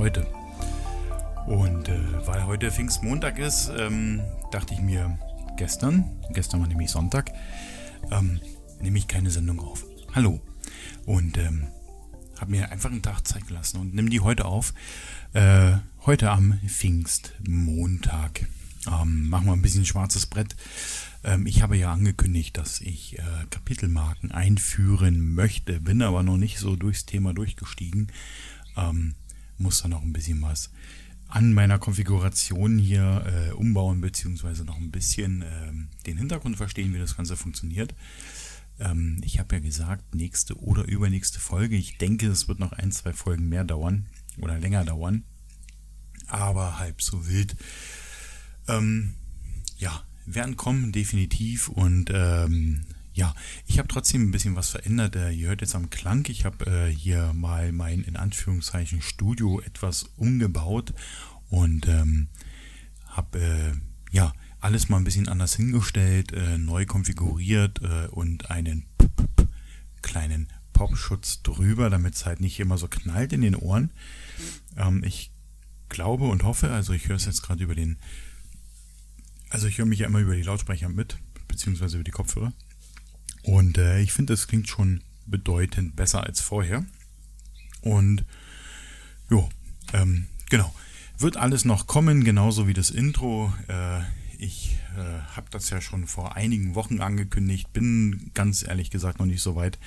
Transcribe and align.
Heute. 0.00 0.26
Und 1.46 1.90
äh, 1.90 2.26
weil 2.26 2.46
heute 2.46 2.70
Pfingstmontag 2.70 3.38
ist, 3.38 3.70
ähm, 3.78 4.22
dachte 4.50 4.72
ich 4.72 4.80
mir 4.80 5.18
gestern, 5.58 6.18
gestern 6.32 6.60
war 6.60 6.68
nämlich 6.68 6.90
Sonntag, 6.90 7.30
ähm, 8.10 8.40
nehme 8.80 8.96
ich 8.96 9.08
keine 9.08 9.30
Sendung 9.30 9.60
auf. 9.60 9.84
Hallo. 10.14 10.40
Und 11.04 11.36
ähm, 11.36 11.68
habe 12.40 12.50
mir 12.50 12.72
einfach 12.72 12.90
einen 12.90 13.02
Tag 13.02 13.28
Zeit 13.28 13.46
gelassen 13.46 13.78
und 13.78 13.94
nehme 13.94 14.08
die 14.08 14.20
heute 14.20 14.46
auf. 14.46 14.72
Äh, 15.34 15.72
heute 16.06 16.30
am 16.30 16.58
Pfingstmontag. 16.66 18.46
Ähm, 18.86 19.28
machen 19.28 19.44
wir 19.48 19.52
ein 19.52 19.60
bisschen 19.60 19.84
schwarzes 19.84 20.24
Brett. 20.24 20.56
Ähm, 21.24 21.46
ich 21.46 21.60
habe 21.60 21.76
ja 21.76 21.92
angekündigt, 21.92 22.56
dass 22.56 22.80
ich 22.80 23.18
äh, 23.18 23.22
Kapitelmarken 23.50 24.32
einführen 24.32 25.34
möchte, 25.34 25.78
bin 25.78 26.00
aber 26.00 26.22
noch 26.22 26.38
nicht 26.38 26.58
so 26.58 26.74
durchs 26.74 27.04
Thema 27.04 27.34
durchgestiegen. 27.34 28.10
Ähm, 28.78 29.14
muss 29.60 29.82
da 29.82 29.88
noch 29.88 30.02
ein 30.02 30.12
bisschen 30.12 30.40
was 30.42 30.70
an 31.28 31.52
meiner 31.52 31.78
Konfiguration 31.78 32.78
hier 32.78 33.24
äh, 33.26 33.52
umbauen, 33.52 34.00
beziehungsweise 34.00 34.64
noch 34.64 34.78
ein 34.78 34.90
bisschen 34.90 35.42
äh, 35.42 35.72
den 36.06 36.18
Hintergrund 36.18 36.56
verstehen, 36.56 36.92
wie 36.92 36.98
das 36.98 37.16
Ganze 37.16 37.36
funktioniert. 37.36 37.94
Ähm, 38.80 39.20
ich 39.22 39.38
habe 39.38 39.54
ja 39.54 39.60
gesagt, 39.60 40.14
nächste 40.14 40.58
oder 40.58 40.84
übernächste 40.84 41.38
Folge. 41.38 41.76
Ich 41.76 41.98
denke, 41.98 42.26
es 42.26 42.48
wird 42.48 42.58
noch 42.58 42.72
ein, 42.72 42.90
zwei 42.90 43.12
Folgen 43.12 43.48
mehr 43.48 43.64
dauern 43.64 44.06
oder 44.38 44.58
länger 44.58 44.84
dauern. 44.84 45.22
Aber 46.26 46.78
halb 46.78 47.00
so 47.00 47.28
wild. 47.28 47.56
Ähm, 48.66 49.14
ja, 49.78 50.04
werden 50.26 50.56
kommen, 50.56 50.90
definitiv. 50.90 51.68
Und 51.68 52.10
ähm, 52.12 52.86
ja, 53.20 53.34
ich 53.66 53.78
habe 53.78 53.86
trotzdem 53.86 54.22
ein 54.22 54.30
bisschen 54.30 54.56
was 54.56 54.70
verändert. 54.70 55.14
Äh, 55.14 55.32
ihr 55.32 55.48
hört 55.48 55.60
jetzt 55.60 55.74
am 55.74 55.90
Klang. 55.90 56.24
Ich 56.30 56.46
habe 56.46 56.64
äh, 56.64 56.90
hier 56.90 57.34
mal 57.34 57.70
mein 57.70 58.02
in 58.02 58.16
Anführungszeichen 58.16 59.02
Studio 59.02 59.60
etwas 59.60 60.04
umgebaut 60.16 60.94
und 61.50 61.86
ähm, 61.86 62.28
habe 63.08 63.38
äh, 63.38 63.72
ja 64.10 64.32
alles 64.60 64.88
mal 64.88 64.96
ein 64.96 65.04
bisschen 65.04 65.28
anders 65.28 65.54
hingestellt, 65.54 66.32
äh, 66.32 66.56
neu 66.56 66.86
konfiguriert 66.86 67.82
äh, 67.82 68.06
und 68.06 68.50
einen 68.50 68.86
kleinen 70.00 70.48
Popschutz 70.72 71.42
drüber, 71.42 71.90
damit 71.90 72.14
es 72.14 72.24
halt 72.24 72.40
nicht 72.40 72.58
immer 72.58 72.78
so 72.78 72.88
knallt 72.88 73.34
in 73.34 73.42
den 73.42 73.54
Ohren. 73.54 73.90
Ähm, 74.78 75.04
ich 75.04 75.30
glaube 75.90 76.24
und 76.24 76.42
hoffe, 76.42 76.70
also 76.70 76.94
ich 76.94 77.06
höre 77.06 77.16
es 77.16 77.26
jetzt 77.26 77.42
gerade 77.42 77.62
über 77.62 77.74
den 77.74 77.98
also 79.50 79.66
ich 79.66 79.76
höre 79.76 79.84
mich 79.84 79.98
ja 79.98 80.06
immer 80.06 80.20
über 80.20 80.36
die 80.36 80.42
Lautsprecher 80.42 80.88
mit, 80.88 81.18
beziehungsweise 81.48 81.96
über 81.96 82.04
die 82.04 82.12
Kopfhörer. 82.12 82.54
Und 83.42 83.78
äh, 83.78 84.00
ich 84.00 84.12
finde, 84.12 84.32
das 84.32 84.48
klingt 84.48 84.68
schon 84.68 85.02
bedeutend 85.26 85.96
besser 85.96 86.24
als 86.24 86.40
vorher. 86.40 86.84
Und 87.82 88.24
jo, 89.30 89.48
ähm, 89.92 90.26
genau. 90.48 90.74
Wird 91.18 91.36
alles 91.36 91.66
noch 91.66 91.86
kommen, 91.86 92.24
genauso 92.24 92.66
wie 92.66 92.72
das 92.72 92.90
Intro. 92.90 93.52
Äh, 93.68 94.00
ich 94.38 94.78
äh, 94.96 95.20
habe 95.36 95.48
das 95.50 95.68
ja 95.68 95.80
schon 95.82 96.06
vor 96.06 96.34
einigen 96.34 96.74
Wochen 96.74 97.00
angekündigt, 97.00 97.72
bin 97.74 98.30
ganz 98.32 98.62
ehrlich 98.66 98.90
gesagt 98.90 99.18
noch 99.18 99.26
nicht 99.26 99.42
so 99.42 99.54
weit. 99.54 99.78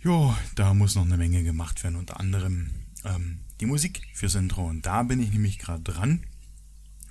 Jo, 0.00 0.34
da 0.54 0.74
muss 0.74 0.94
noch 0.94 1.06
eine 1.06 1.16
Menge 1.16 1.42
gemacht 1.42 1.82
werden, 1.82 1.96
unter 1.96 2.20
anderem 2.20 2.70
ähm, 3.04 3.40
die 3.60 3.66
Musik 3.66 4.02
fürs 4.12 4.34
Intro. 4.34 4.66
Und 4.66 4.84
da 4.84 5.02
bin 5.02 5.20
ich 5.20 5.32
nämlich 5.32 5.58
gerade 5.58 5.82
dran. 5.82 6.22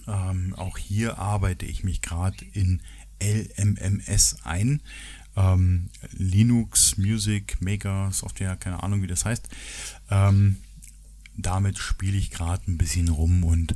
Ähm, 0.07 0.53
auch 0.55 0.77
hier 0.77 1.17
arbeite 1.17 1.66
ich 1.66 1.83
mich 1.83 2.01
gerade 2.01 2.45
in 2.53 2.81
LMMS 3.22 4.38
ein. 4.44 4.81
Ähm, 5.35 5.89
Linux 6.11 6.97
Music 6.97 7.61
Maker 7.61 8.11
Software, 8.11 8.55
keine 8.55 8.81
Ahnung 8.83 9.01
wie 9.01 9.07
das 9.07 9.25
heißt. 9.25 9.47
Ähm, 10.09 10.57
damit 11.38 11.77
spiele 11.77 12.17
ich 12.17 12.31
gerade 12.31 12.63
ein 12.69 12.77
bisschen 12.77 13.09
rum 13.09 13.44
und 13.44 13.73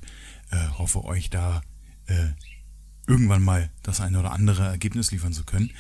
äh, 0.50 0.68
hoffe 0.78 1.04
euch 1.04 1.30
da 1.30 1.62
äh, 2.08 2.30
irgendwann 3.08 3.44
mal 3.44 3.70
das 3.84 4.02
eine 4.02 4.20
oder 4.20 4.32
andere 4.32 4.68
Ergebnis 4.68 5.12
liefern 5.12 5.34
zu 5.34 5.44
können. 5.44 5.72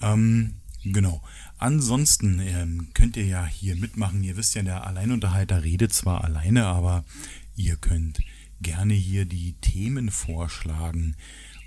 Ähm, 0.00 0.56
genau. 0.82 1.22
Ansonsten 1.58 2.40
ähm, 2.40 2.88
könnt 2.94 3.16
ihr 3.16 3.26
ja 3.26 3.46
hier 3.46 3.76
mitmachen. 3.76 4.22
Ihr 4.22 4.36
wisst 4.36 4.54
ja, 4.54 4.62
der 4.62 4.86
Alleinunterhalter 4.86 5.62
redet 5.62 5.92
zwar 5.92 6.24
alleine, 6.24 6.66
aber 6.66 7.04
ihr 7.56 7.76
könnt 7.76 8.20
gerne 8.60 8.94
hier 8.94 9.24
die 9.24 9.54
Themen 9.54 10.10
vorschlagen. 10.10 11.16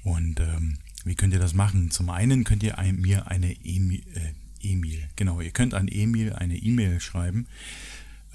Und 0.04 0.40
ähm, 0.40 0.78
wie 1.06 1.16
könnt 1.16 1.34
ihr 1.34 1.40
das 1.40 1.54
machen? 1.54 1.90
Zum 1.92 2.10
einen 2.10 2.44
könnt 2.44 2.64
ihr 2.64 2.78
ein, 2.78 2.98
mir 2.98 3.28
eine 3.28 3.54
E-Mail, 3.54 4.04
äh, 4.16 4.34
e 4.62 4.78
genau, 5.16 5.40
ihr 5.42 5.52
könnt 5.52 5.74
an 5.74 5.88
Emil 5.88 6.34
eine 6.34 6.58
E-Mail 6.58 7.00
schreiben 7.00 7.48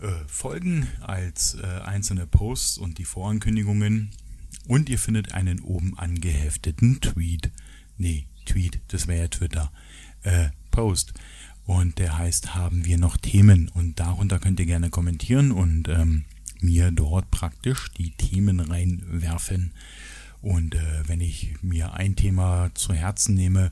äh, 0.00 0.08
Folgen 0.26 0.88
als 1.00 1.54
äh, 1.54 1.66
einzelne 1.84 2.26
Posts 2.26 2.78
und 2.78 2.98
die 2.98 3.04
Vorankündigungen. 3.04 4.10
Und 4.66 4.88
ihr 4.88 4.98
findet 4.98 5.32
einen 5.32 5.60
oben 5.60 5.98
angehefteten 5.98 7.00
Tweet. 7.00 7.50
Nee, 7.98 8.26
Tweet, 8.46 8.80
das 8.88 9.06
wäre 9.06 9.22
ja 9.22 9.28
Twitter. 9.28 9.72
Äh, 10.22 10.48
Post. 10.70 11.14
Und 11.64 11.98
der 11.98 12.18
heißt, 12.18 12.54
haben 12.54 12.84
wir 12.84 12.98
noch 12.98 13.16
Themen? 13.16 13.68
Und 13.68 14.00
darunter 14.00 14.38
könnt 14.40 14.58
ihr 14.58 14.66
gerne 14.66 14.90
kommentieren 14.90 15.52
und 15.52 15.88
ähm, 15.88 16.24
mir 16.60 16.90
dort 16.90 17.30
praktisch 17.30 17.92
die 17.92 18.10
Themen 18.10 18.60
reinwerfen. 18.60 19.72
Und 20.42 20.74
äh, 20.74 21.02
wenn 21.06 21.20
ich 21.20 21.54
mir 21.62 21.94
ein 21.94 22.16
Thema 22.16 22.70
zu 22.74 22.92
Herzen 22.92 23.34
nehme, 23.34 23.70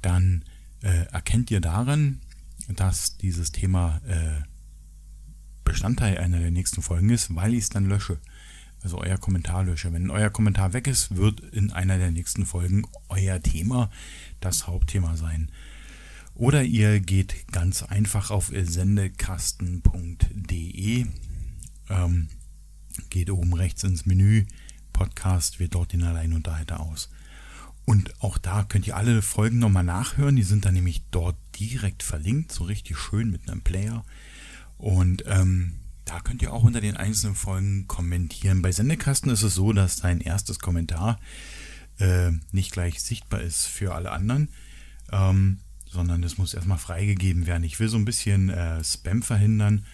dann 0.00 0.44
äh, 0.82 1.06
erkennt 1.12 1.50
ihr 1.50 1.60
daran, 1.60 2.20
dass 2.68 3.18
dieses 3.18 3.52
Thema 3.52 4.00
äh, 4.06 4.40
Bestandteil 5.64 6.18
einer 6.18 6.38
der 6.38 6.52
nächsten 6.52 6.80
Folgen 6.80 7.10
ist, 7.10 7.34
weil 7.34 7.54
ich 7.54 7.64
es 7.64 7.70
dann 7.70 7.86
lösche. 7.86 8.18
Also 8.82 8.98
euer 8.98 9.18
Kommentar 9.18 9.64
lösche. 9.64 9.92
Wenn 9.92 10.10
euer 10.10 10.30
Kommentar 10.30 10.72
weg 10.72 10.86
ist, 10.86 11.16
wird 11.16 11.40
in 11.40 11.72
einer 11.72 11.98
der 11.98 12.10
nächsten 12.10 12.46
Folgen 12.46 12.86
euer 13.08 13.42
Thema 13.42 13.90
das 14.40 14.66
Hauptthema 14.66 15.16
sein. 15.16 15.50
Oder 16.34 16.64
ihr 16.64 17.00
geht 17.00 17.52
ganz 17.52 17.82
einfach 17.82 18.30
auf 18.30 18.50
sendekasten.de, 18.54 21.06
ähm, 21.90 22.28
geht 23.10 23.30
oben 23.30 23.52
rechts 23.54 23.84
ins 23.84 24.06
Menü, 24.06 24.46
Podcast 24.92 25.58
wird 25.58 25.74
dort 25.74 25.92
den 25.92 26.02
Alleinunterhalter 26.02 26.80
aus. 26.80 27.10
Und 27.84 28.22
auch 28.22 28.38
da 28.38 28.62
könnt 28.62 28.86
ihr 28.86 28.96
alle 28.96 29.22
Folgen 29.22 29.58
nochmal 29.58 29.84
nachhören. 29.84 30.36
Die 30.36 30.42
sind 30.42 30.64
dann 30.64 30.74
nämlich 30.74 31.02
dort 31.10 31.36
direkt 31.58 32.02
verlinkt, 32.02 32.52
so 32.52 32.64
richtig 32.64 32.98
schön 32.98 33.30
mit 33.30 33.50
einem 33.50 33.62
Player. 33.62 34.04
Und 34.78 35.24
ähm, 35.26 35.80
da 36.04 36.20
könnt 36.20 36.42
ihr 36.42 36.52
auch 36.52 36.62
unter 36.62 36.80
den 36.80 36.96
einzelnen 36.96 37.34
Folgen 37.34 37.86
kommentieren. 37.88 38.62
Bei 38.62 38.72
Sendekasten 38.72 39.30
ist 39.30 39.42
es 39.42 39.54
so, 39.54 39.72
dass 39.72 39.96
dein 39.96 40.20
erstes 40.20 40.58
Kommentar 40.58 41.20
äh, 41.98 42.30
nicht 42.50 42.72
gleich 42.72 43.02
sichtbar 43.02 43.40
ist 43.40 43.66
für 43.66 43.94
alle 43.94 44.10
anderen, 44.10 44.48
ähm, 45.10 45.58
sondern 45.88 46.22
es 46.22 46.38
muss 46.38 46.54
erstmal 46.54 46.78
freigegeben 46.78 47.46
werden. 47.46 47.64
Ich 47.64 47.80
will 47.80 47.88
so 47.88 47.96
ein 47.96 48.04
bisschen 48.04 48.48
äh, 48.48 48.82
Spam 48.82 49.22
verhindern. 49.22 49.84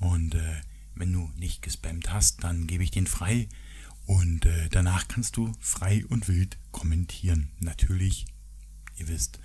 Und 0.00 0.34
äh, 0.34 0.60
wenn 0.94 1.12
du 1.12 1.30
nicht 1.36 1.62
gespammt 1.62 2.12
hast, 2.12 2.44
dann 2.44 2.66
gebe 2.66 2.84
ich 2.84 2.90
den 2.90 3.06
frei. 3.06 3.48
Und 4.10 4.44
äh, 4.44 4.68
danach 4.68 5.06
kannst 5.06 5.36
du 5.36 5.52
frei 5.60 6.04
und 6.08 6.26
wild 6.26 6.58
kommentieren. 6.72 7.52
Natürlich, 7.60 8.26
ihr 8.96 9.06
wisst, 9.06 9.38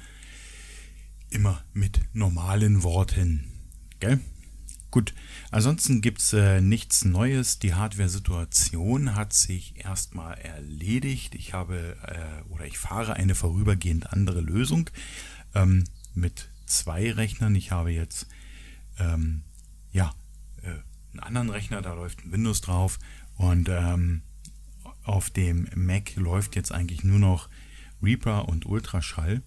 immer 1.29 1.63
mit 1.73 2.01
normalen 2.13 2.81
Worten. 2.81 3.45
Gell? 3.99 4.19
Gut, 4.89 5.13
ansonsten 5.51 6.01
gibt 6.01 6.19
es 6.19 6.33
äh, 6.33 6.61
nichts 6.61 7.05
Neues. 7.05 7.59
Die 7.59 7.75
Hardware-Situation 7.75 9.13
hat 9.13 9.33
sich 9.33 9.85
erstmal 9.85 10.35
erledigt. 10.39 11.35
Ich 11.35 11.53
habe 11.53 11.95
äh, 12.01 12.51
oder 12.51 12.65
ich 12.65 12.79
fahre 12.79 13.13
eine 13.13 13.35
vorübergehend 13.35 14.13
andere 14.13 14.41
Lösung 14.41 14.89
ähm, 15.53 15.83
mit 16.15 16.49
zwei 16.65 17.11
Rechnern. 17.11 17.53
Ich 17.53 17.69
habe 17.69 17.91
jetzt 17.91 18.25
ähm, 18.97 19.43
ja 19.91 20.11
äh, 20.63 20.69
einen 21.11 21.19
anderen 21.19 21.49
Rechner, 21.51 21.83
da 21.83 21.93
läuft 21.93 22.25
ein 22.25 22.31
Windows 22.31 22.61
drauf 22.61 22.97
und 23.37 23.69
ähm, 23.69 24.23
auf 25.05 25.29
dem 25.29 25.67
Mac 25.75 26.15
läuft 26.15 26.55
jetzt 26.55 26.71
eigentlich 26.71 27.03
nur 27.03 27.19
noch 27.19 27.49
Reaper 28.01 28.49
und 28.49 28.65
Ultraschall. 28.65 29.41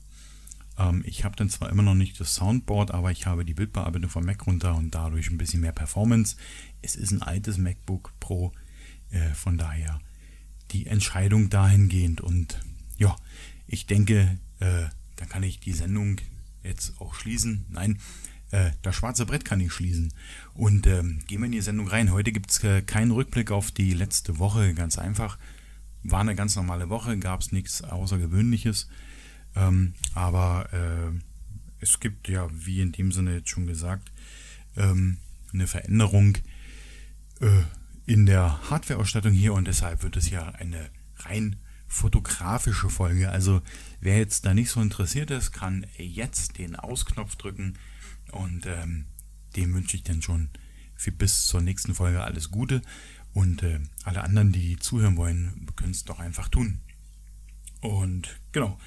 Ähm, 0.79 1.03
ich 1.07 1.25
habe 1.25 1.37
dann 1.37 1.51
zwar 1.51 1.71
immer 1.71 1.83
noch 1.83 1.95
nicht 1.95 2.19
das 2.21 2.35
Soundboard, 2.35 2.93
aber 2.93 3.11
ich 3.11 3.27
habe 3.27 3.45
die 3.45 3.55
Bildbearbeitung 3.55 4.11
vom 4.11 4.25
Mac 4.25 4.47
runter 4.47 4.75
und 4.77 4.95
dadurch 4.95 5.31
ein 5.31 5.39
bisschen 5.39 5.61
mehr 5.61 5.73
Performance. 5.73 6.37
Es 6.83 6.97
ist 6.97 7.11
ein 7.11 7.23
altes 7.23 7.59
MacBook 7.59 8.13
Pro. 8.21 8.53
Äh, 9.11 9.35
von 9.35 9.57
daher 9.59 10.01
die 10.71 10.87
Entscheidung 10.87 11.51
dahingehend. 11.51 12.21
Und 12.21 12.61
ja, 12.99 13.17
ich 13.67 13.87
denke, 13.87 14.39
äh, 14.61 14.87
da 15.17 15.27
kann 15.27 15.43
ich 15.43 15.61
die 15.61 15.73
Sendung 15.73 16.21
jetzt 16.63 17.01
auch 17.01 17.15
schließen. 17.15 17.65
Nein, 17.71 17.99
äh, 18.51 18.71
das 18.83 18.95
schwarze 18.95 19.27
Brett 19.27 19.45
kann 19.45 19.61
ich 19.61 19.73
schließen. 19.73 20.13
Und 20.55 20.87
ähm, 20.87 21.21
gehen 21.27 21.41
wir 21.41 21.47
in 21.47 21.53
die 21.53 21.61
Sendung 21.61 21.89
rein. 21.89 22.13
Heute 22.13 22.33
gibt 22.33 22.51
es 22.51 22.63
äh, 22.65 22.83
keinen 22.83 23.11
Rückblick 23.11 23.51
auf 23.51 23.71
die 23.71 23.93
letzte 23.93 24.39
Woche. 24.39 24.75
Ganz 24.75 24.99
einfach. 24.99 25.39
War 26.03 26.21
eine 26.21 26.35
ganz 26.35 26.57
normale 26.57 26.89
Woche, 26.89 27.19
gab 27.19 27.41
es 27.41 27.53
nichts 27.53 27.83
Außergewöhnliches. 27.83 28.89
Ähm, 29.57 29.95
aber 30.15 30.69
äh, 30.73 31.19
es 31.81 32.01
gibt 32.01 32.29
ja, 32.29 32.49
wie 32.53 32.81
in 32.81 32.93
dem 32.93 33.13
Sinne 33.13 33.37
jetzt 33.37 33.51
schon 33.51 33.67
gesagt, 33.67 34.11
ähm, 34.77 35.19
eine 35.53 35.67
Veränderung 35.67 36.37
äh, 37.41 37.63
in 38.07 38.27
der 38.27 38.71
Hardware-Ausstattung 38.71 39.33
hier 39.33 39.53
und 39.55 39.67
deshalb 39.67 40.03
wird 40.03 40.17
es 40.17 40.31
ja 40.31 40.49
eine 40.51 40.89
rein 41.19 41.57
fotografische 41.87 42.91
Folge. 42.91 43.31
Also 43.31 43.63
wer 44.01 44.19
jetzt 44.19 44.47
da 44.47 44.55
nicht 44.55 44.71
so 44.71 44.81
interessiert 44.81 45.31
ist, 45.31 45.53
kann 45.53 45.87
jetzt 45.97 46.59
den 46.59 46.77
Ausknopf 46.77 47.37
drücken 47.37 47.75
und 48.33 48.67
ähm, 48.67 49.07
dem 49.57 49.75
wünsche 49.75 49.97
ich 49.97 50.05
dann 50.05 50.23
schon 50.23 50.51
für 50.95 51.13
bis 51.13 51.47
zur 51.47 51.61
nächsten 51.61 51.95
Folge 51.95 52.23
alles 52.23 52.51
Gute 52.51 52.83
und 53.33 53.63
äh, 53.63 53.81
alle 54.05 54.23
anderen, 54.23 54.53
die 54.53 54.79
zuhören 54.79 55.17
wollen, 55.17 55.67
können 55.77 55.93
es 55.93 56.05
doch 56.05 56.19
einfach 56.19 56.49
tun. 56.49 56.81
Und 57.81 58.41
genau. 58.53 58.79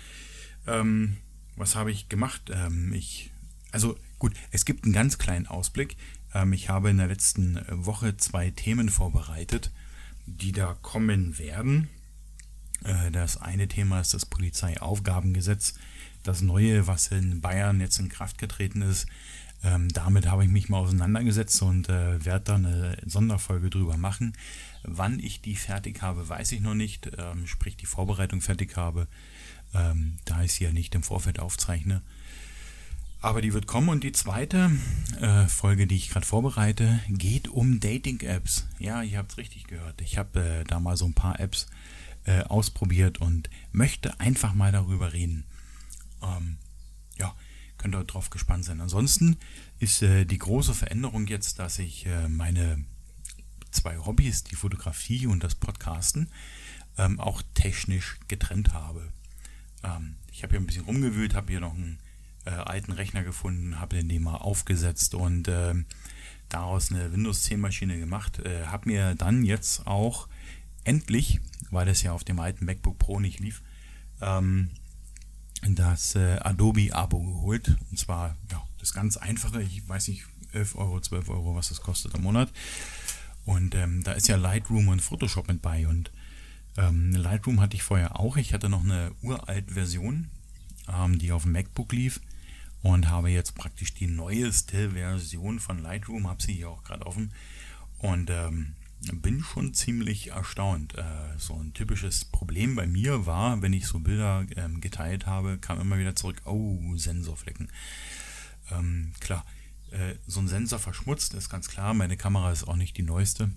Ähm, 0.67 1.17
was 1.55 1.75
habe 1.75 1.91
ich 1.91 2.09
gemacht? 2.09 2.51
Ähm, 2.53 2.93
ich, 2.93 3.31
also 3.71 3.97
gut, 4.19 4.33
es 4.51 4.65
gibt 4.65 4.83
einen 4.83 4.93
ganz 4.93 5.17
kleinen 5.17 5.47
Ausblick. 5.47 5.95
Ähm, 6.33 6.53
ich 6.53 6.69
habe 6.69 6.89
in 6.89 6.97
der 6.97 7.07
letzten 7.07 7.59
Woche 7.69 8.17
zwei 8.17 8.51
Themen 8.51 8.89
vorbereitet, 8.89 9.71
die 10.25 10.51
da 10.51 10.77
kommen 10.81 11.37
werden. 11.39 11.87
Äh, 12.83 13.11
das 13.11 13.37
eine 13.37 13.67
Thema 13.67 14.01
ist 14.01 14.13
das 14.13 14.25
Polizeiaufgabengesetz, 14.25 15.75
das 16.23 16.41
neue, 16.41 16.87
was 16.87 17.07
in 17.07 17.41
Bayern 17.41 17.79
jetzt 17.79 17.99
in 17.99 18.09
Kraft 18.09 18.37
getreten 18.37 18.81
ist. 18.81 19.07
Ähm, 19.63 19.89
damit 19.89 20.27
habe 20.27 20.43
ich 20.43 20.49
mich 20.49 20.69
mal 20.69 20.79
auseinandergesetzt 20.79 21.61
und 21.61 21.87
äh, 21.89 22.23
werde 22.25 22.45
da 22.45 22.55
eine 22.55 22.97
Sonderfolge 23.05 23.69
drüber 23.69 23.97
machen. 23.97 24.33
Wann 24.83 25.19
ich 25.19 25.41
die 25.41 25.55
fertig 25.55 26.01
habe, 26.01 26.27
weiß 26.27 26.51
ich 26.53 26.61
noch 26.61 26.73
nicht, 26.73 27.11
ähm, 27.17 27.45
sprich 27.45 27.77
die 27.77 27.85
Vorbereitung 27.85 28.41
fertig 28.41 28.75
habe, 28.75 29.07
ähm, 29.73 30.17
da 30.25 30.43
ich 30.43 30.53
sie 30.53 30.63
ja 30.63 30.71
nicht 30.71 30.95
im 30.95 31.03
Vorfeld 31.03 31.39
aufzeichne. 31.39 32.01
Aber 33.21 33.43
die 33.43 33.53
wird 33.53 33.67
kommen 33.67 33.89
und 33.89 34.03
die 34.03 34.13
zweite 34.13 34.71
äh, 35.19 35.45
Folge, 35.45 35.85
die 35.85 35.95
ich 35.95 36.09
gerade 36.09 36.25
vorbereite, 36.25 36.99
geht 37.07 37.47
um 37.47 37.79
Dating-Apps. 37.79 38.65
Ja, 38.79 39.03
ihr 39.03 39.19
habt 39.19 39.33
es 39.33 39.37
richtig 39.37 39.67
gehört. 39.67 40.01
Ich 40.01 40.17
habe 40.17 40.39
äh, 40.39 40.63
da 40.63 40.79
mal 40.79 40.97
so 40.97 41.05
ein 41.05 41.13
paar 41.13 41.39
Apps 41.39 41.67
äh, 42.25 42.41
ausprobiert 42.41 43.21
und 43.21 43.51
möchte 43.71 44.19
einfach 44.19 44.55
mal 44.55 44.71
darüber 44.71 45.13
reden. 45.13 45.43
Ähm, 46.21 46.57
ja, 47.17 47.35
könnt 47.77 47.95
ihr 47.95 48.03
drauf 48.03 48.29
gespannt 48.29 48.65
sein. 48.65 48.81
Ansonsten 48.81 49.37
ist 49.79 50.01
äh, 50.01 50.25
die 50.25 50.37
große 50.37 50.73
Veränderung 50.73 51.27
jetzt, 51.27 51.59
dass 51.59 51.79
ich 51.79 52.05
äh, 52.05 52.27
meine 52.27 52.83
zwei 53.71 53.97
Hobbys, 53.97 54.43
die 54.43 54.55
Fotografie 54.55 55.27
und 55.27 55.43
das 55.43 55.55
Podcasten, 55.55 56.29
ähm, 56.97 57.19
auch 57.19 57.41
technisch 57.53 58.19
getrennt 58.27 58.73
habe. 58.73 59.11
Ähm, 59.83 60.17
ich 60.31 60.43
habe 60.43 60.51
hier 60.51 60.59
ein 60.59 60.67
bisschen 60.67 60.85
rumgewühlt, 60.85 61.33
habe 61.33 61.51
hier 61.51 61.61
noch 61.61 61.73
einen 61.73 61.99
äh, 62.45 62.51
alten 62.51 62.91
Rechner 62.91 63.23
gefunden, 63.23 63.79
habe 63.79 64.03
den 64.03 64.23
mal 64.23 64.37
aufgesetzt 64.37 65.15
und 65.15 65.47
äh, 65.47 65.73
daraus 66.49 66.91
eine 66.91 67.11
Windows 67.11 67.43
10 67.43 67.59
Maschine 67.59 67.99
gemacht. 67.99 68.39
Äh, 68.39 68.65
habe 68.65 68.89
mir 68.89 69.15
dann 69.15 69.43
jetzt 69.43 69.87
auch 69.87 70.27
endlich, 70.83 71.39
weil 71.69 71.85
das 71.85 72.03
ja 72.03 72.11
auf 72.11 72.23
dem 72.23 72.39
alten 72.39 72.65
MacBook 72.65 72.97
Pro 72.97 73.19
nicht 73.19 73.39
lief, 73.39 73.61
ähm, 74.21 74.69
das 75.69 76.15
äh, 76.15 76.37
Adobe 76.39 76.93
Abo 76.93 77.19
geholt. 77.21 77.75
Und 77.89 77.97
zwar 77.97 78.35
ja, 78.51 78.61
das 78.79 78.93
ganz 78.93 79.17
einfache, 79.17 79.61
ich 79.61 79.87
weiß 79.87 80.07
nicht, 80.09 80.23
11 80.53 80.75
Euro, 80.75 80.99
12 80.99 81.29
Euro, 81.29 81.55
was 81.55 81.69
das 81.69 81.81
kostet 81.81 82.13
im 82.15 82.23
Monat. 82.23 82.51
Und 83.45 83.75
ähm, 83.75 84.03
da 84.03 84.13
ist 84.13 84.27
ja 84.27 84.35
Lightroom 84.35 84.87
und 84.89 85.01
Photoshop 85.01 85.47
mit 85.47 85.61
bei. 85.61 85.87
Und 85.87 86.11
ähm, 86.77 87.13
Lightroom 87.13 87.61
hatte 87.61 87.75
ich 87.75 87.83
vorher 87.83 88.19
auch. 88.19 88.37
Ich 88.37 88.53
hatte 88.53 88.69
noch 88.69 88.83
eine 88.83 89.11
uralt 89.21 89.71
Version, 89.71 90.29
ähm, 90.91 91.19
die 91.19 91.31
auf 91.31 91.43
dem 91.43 91.53
MacBook 91.53 91.91
lief. 91.93 92.21
Und 92.83 93.09
habe 93.09 93.29
jetzt 93.29 93.53
praktisch 93.53 93.93
die 93.93 94.07
neueste 94.07 94.91
Version 94.91 95.59
von 95.59 95.83
Lightroom, 95.83 96.27
habe 96.27 96.41
sie 96.41 96.53
hier 96.53 96.69
auch 96.69 96.83
gerade 96.83 97.05
offen. 97.05 97.31
Und 97.99 98.31
ähm, 98.31 98.73
bin 99.13 99.43
schon 99.43 99.73
ziemlich 99.73 100.29
erstaunt. 100.31 100.95
Äh, 100.97 101.03
so 101.37 101.55
ein 101.55 101.73
typisches 101.73 102.25
Problem 102.25 102.75
bei 102.75 102.85
mir 102.85 103.25
war, 103.25 103.61
wenn 103.61 103.73
ich 103.73 103.87
so 103.87 103.99
Bilder 103.99 104.45
ähm, 104.55 104.81
geteilt 104.81 105.25
habe, 105.25 105.57
kam 105.57 105.79
immer 105.81 105.97
wieder 105.97 106.15
zurück, 106.15 106.41
oh, 106.45 106.79
Sensorflecken. 106.95 107.71
Ähm, 108.71 109.13
klar, 109.19 109.45
äh, 109.91 110.15
so 110.27 110.39
ein 110.39 110.47
Sensor 110.47 110.79
verschmutzt, 110.79 111.33
ist 111.33 111.49
ganz 111.49 111.67
klar. 111.67 111.93
Meine 111.93 112.17
Kamera 112.17 112.51
ist 112.51 112.67
auch 112.67 112.75
nicht 112.75 112.97
die 112.97 113.03
neueste. 113.03 113.51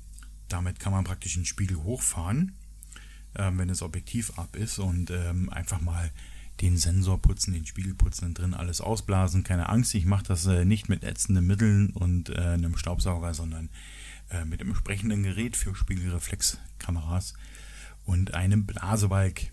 damit 0.48 0.78
kann 0.78 0.92
man 0.92 1.02
praktisch 1.04 1.34
den 1.34 1.44
Spiegel 1.44 1.82
hochfahren, 1.82 2.52
ähm, 3.34 3.58
wenn 3.58 3.66
das 3.68 3.82
Objektiv 3.82 4.38
ab 4.38 4.54
ist 4.54 4.78
und 4.78 5.10
ähm, 5.10 5.50
einfach 5.50 5.80
mal 5.80 6.12
den 6.60 6.76
Sensor 6.76 7.20
putzen, 7.20 7.52
den 7.52 7.66
Spiegel 7.66 7.94
putzen, 7.94 8.32
drin 8.32 8.54
alles 8.54 8.80
ausblasen. 8.80 9.42
Keine 9.42 9.68
Angst, 9.68 9.92
ich 9.94 10.06
mache 10.06 10.24
das 10.24 10.46
äh, 10.46 10.64
nicht 10.64 10.88
mit 10.88 11.02
ätzenden 11.02 11.44
Mitteln 11.46 11.90
und 11.90 12.28
äh, 12.30 12.38
einem 12.38 12.76
Staubsauger, 12.76 13.34
sondern 13.34 13.70
äh, 14.30 14.44
mit 14.44 14.60
dem 14.60 14.68
entsprechenden 14.68 15.24
Gerät 15.24 15.56
für 15.56 15.74
Spiegelreflexkameras 15.74 17.34
und 18.04 18.34
einem 18.34 18.66
Blasebalg. 18.66 19.50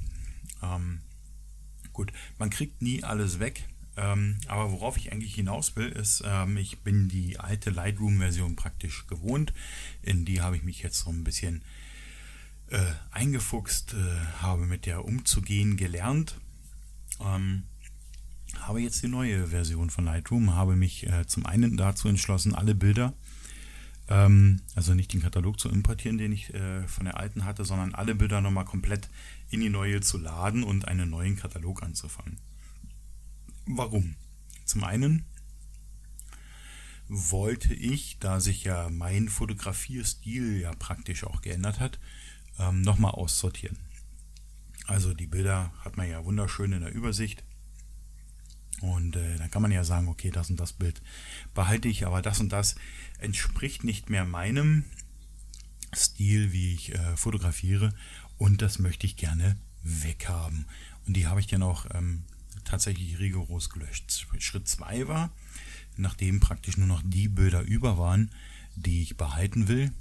Ähm, 0.62 1.00
Gut, 1.94 2.12
man 2.40 2.50
kriegt 2.50 2.82
nie 2.82 3.04
alles 3.04 3.40
weg. 3.40 3.64
Ähm, 3.96 4.38
aber 4.48 4.72
worauf 4.72 4.98
ich 4.98 5.12
eigentlich 5.12 5.36
hinaus 5.36 5.76
will, 5.76 5.88
ist, 5.88 6.24
ähm, 6.26 6.58
ich 6.58 6.80
bin 6.80 7.10
die 7.10 7.40
alte 7.40 7.70
Lightroom-Version 7.70 8.56
praktisch 8.56 9.06
gewohnt. 9.06 9.54
In 10.02 10.26
die 10.26 10.42
habe 10.42 10.58
ich 10.58 10.64
mich 10.64 10.82
jetzt 10.82 11.00
so 11.00 11.12
ein 11.12 11.24
bisschen 11.24 11.64
äh, 12.70 12.80
eingefuchst, 13.12 13.94
äh, 13.94 14.42
habe 14.42 14.66
mit 14.66 14.88
der 14.88 15.06
umzugehen 15.06 15.78
gelernt. 15.78 16.40
Ähm, 17.22 17.64
habe 18.60 18.82
jetzt 18.82 19.04
die 19.04 19.08
neue 19.08 19.48
Version 19.48 19.92
von 19.92 20.06
Lightroom, 20.06 20.56
habe 20.56 20.76
mich 20.76 21.06
äh, 21.08 21.28
zum 21.28 21.46
einen 21.46 21.78
dazu 21.78 22.08
entschlossen, 22.08 22.56
alle 22.56 22.74
Bilder 22.74 23.14
ähm, 24.10 24.60
also 24.76 24.94
nicht 24.94 25.14
den 25.14 25.22
Katalog 25.22 25.60
zu 25.60 25.70
importieren, 25.70 26.18
den 26.18 26.32
ich 26.32 26.54
äh, 26.54 26.88
von 26.88 27.06
der 27.06 27.18
alten 27.18 27.46
hatte, 27.46 27.64
sondern 27.64 27.96
alle 27.96 28.16
Bilder 28.16 28.42
nochmal 28.42 28.66
komplett 28.66 29.10
in 29.54 29.62
die 29.62 29.70
neue 29.70 30.02
zu 30.02 30.18
laden 30.18 30.64
und 30.64 30.88
einen 30.88 31.10
neuen 31.10 31.36
Katalog 31.36 31.84
anzufangen. 31.84 32.40
Warum? 33.66 34.16
Zum 34.66 34.84
einen 34.84 35.26
wollte 37.08 37.74
ich, 37.74 38.18
da 38.20 38.40
sich 38.40 38.64
ja 38.64 38.90
mein 38.90 39.30
Fotografierstil 39.30 40.60
ja 40.60 40.74
praktisch 40.74 41.24
auch 41.24 41.42
geändert 41.42 41.80
hat, 41.80 42.00
ähm, 42.60 42.82
nochmal 42.82 43.12
aussortieren. 43.12 43.78
Also 44.88 45.14
die 45.14 45.28
Bilder 45.28 45.72
hat 45.80 45.98
man 45.98 46.10
ja 46.10 46.26
wunderschön 46.26 46.74
in 46.74 46.82
der 46.82 46.94
Übersicht. 46.94 47.44
Und 48.82 49.16
äh, 49.16 49.38
dann 49.38 49.52
kann 49.52 49.62
man 49.62 49.72
ja 49.72 49.84
sagen, 49.84 50.08
okay, 50.08 50.32
das 50.32 50.50
und 50.50 50.60
das 50.60 50.74
Bild 50.74 51.02
behalte 51.54 51.88
ich, 51.88 52.06
aber 52.06 52.22
das 52.22 52.40
und 52.40 52.50
das 52.50 52.76
entspricht 53.20 53.84
nicht 53.84 54.10
mehr 54.10 54.26
meinem 54.26 54.84
Stil, 55.96 56.52
wie 56.52 56.74
ich 56.74 56.94
äh, 56.94 57.16
fotografiere. 57.16 57.94
Und 58.44 58.62
das 58.62 58.78
möchte 58.78 59.08
ich 59.08 59.16
gerne 59.16 59.56
weghaben. 59.84 60.66
Und 61.08 61.16
die 61.16 61.28
habe 61.28 61.40
ich 61.40 61.48
dann 61.48 61.64
auch 61.64 61.86
ähm, 61.94 62.24
tatsächlich 62.66 63.18
rigoros 63.18 63.70
gelöscht. 63.70 64.28
Schritt 64.40 64.68
2 64.68 65.08
war, 65.08 65.32
nachdem 65.96 66.42
praktisch 66.42 66.76
nur 66.76 66.88
noch 66.88 67.02
die 67.06 67.30
Bilder 67.30 67.62
über 67.62 67.98
waren, 67.98 68.32
die 68.76 69.02
ich 69.02 69.16
behalten 69.16 69.70
will, 69.70 69.94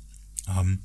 ähm, 0.49 0.80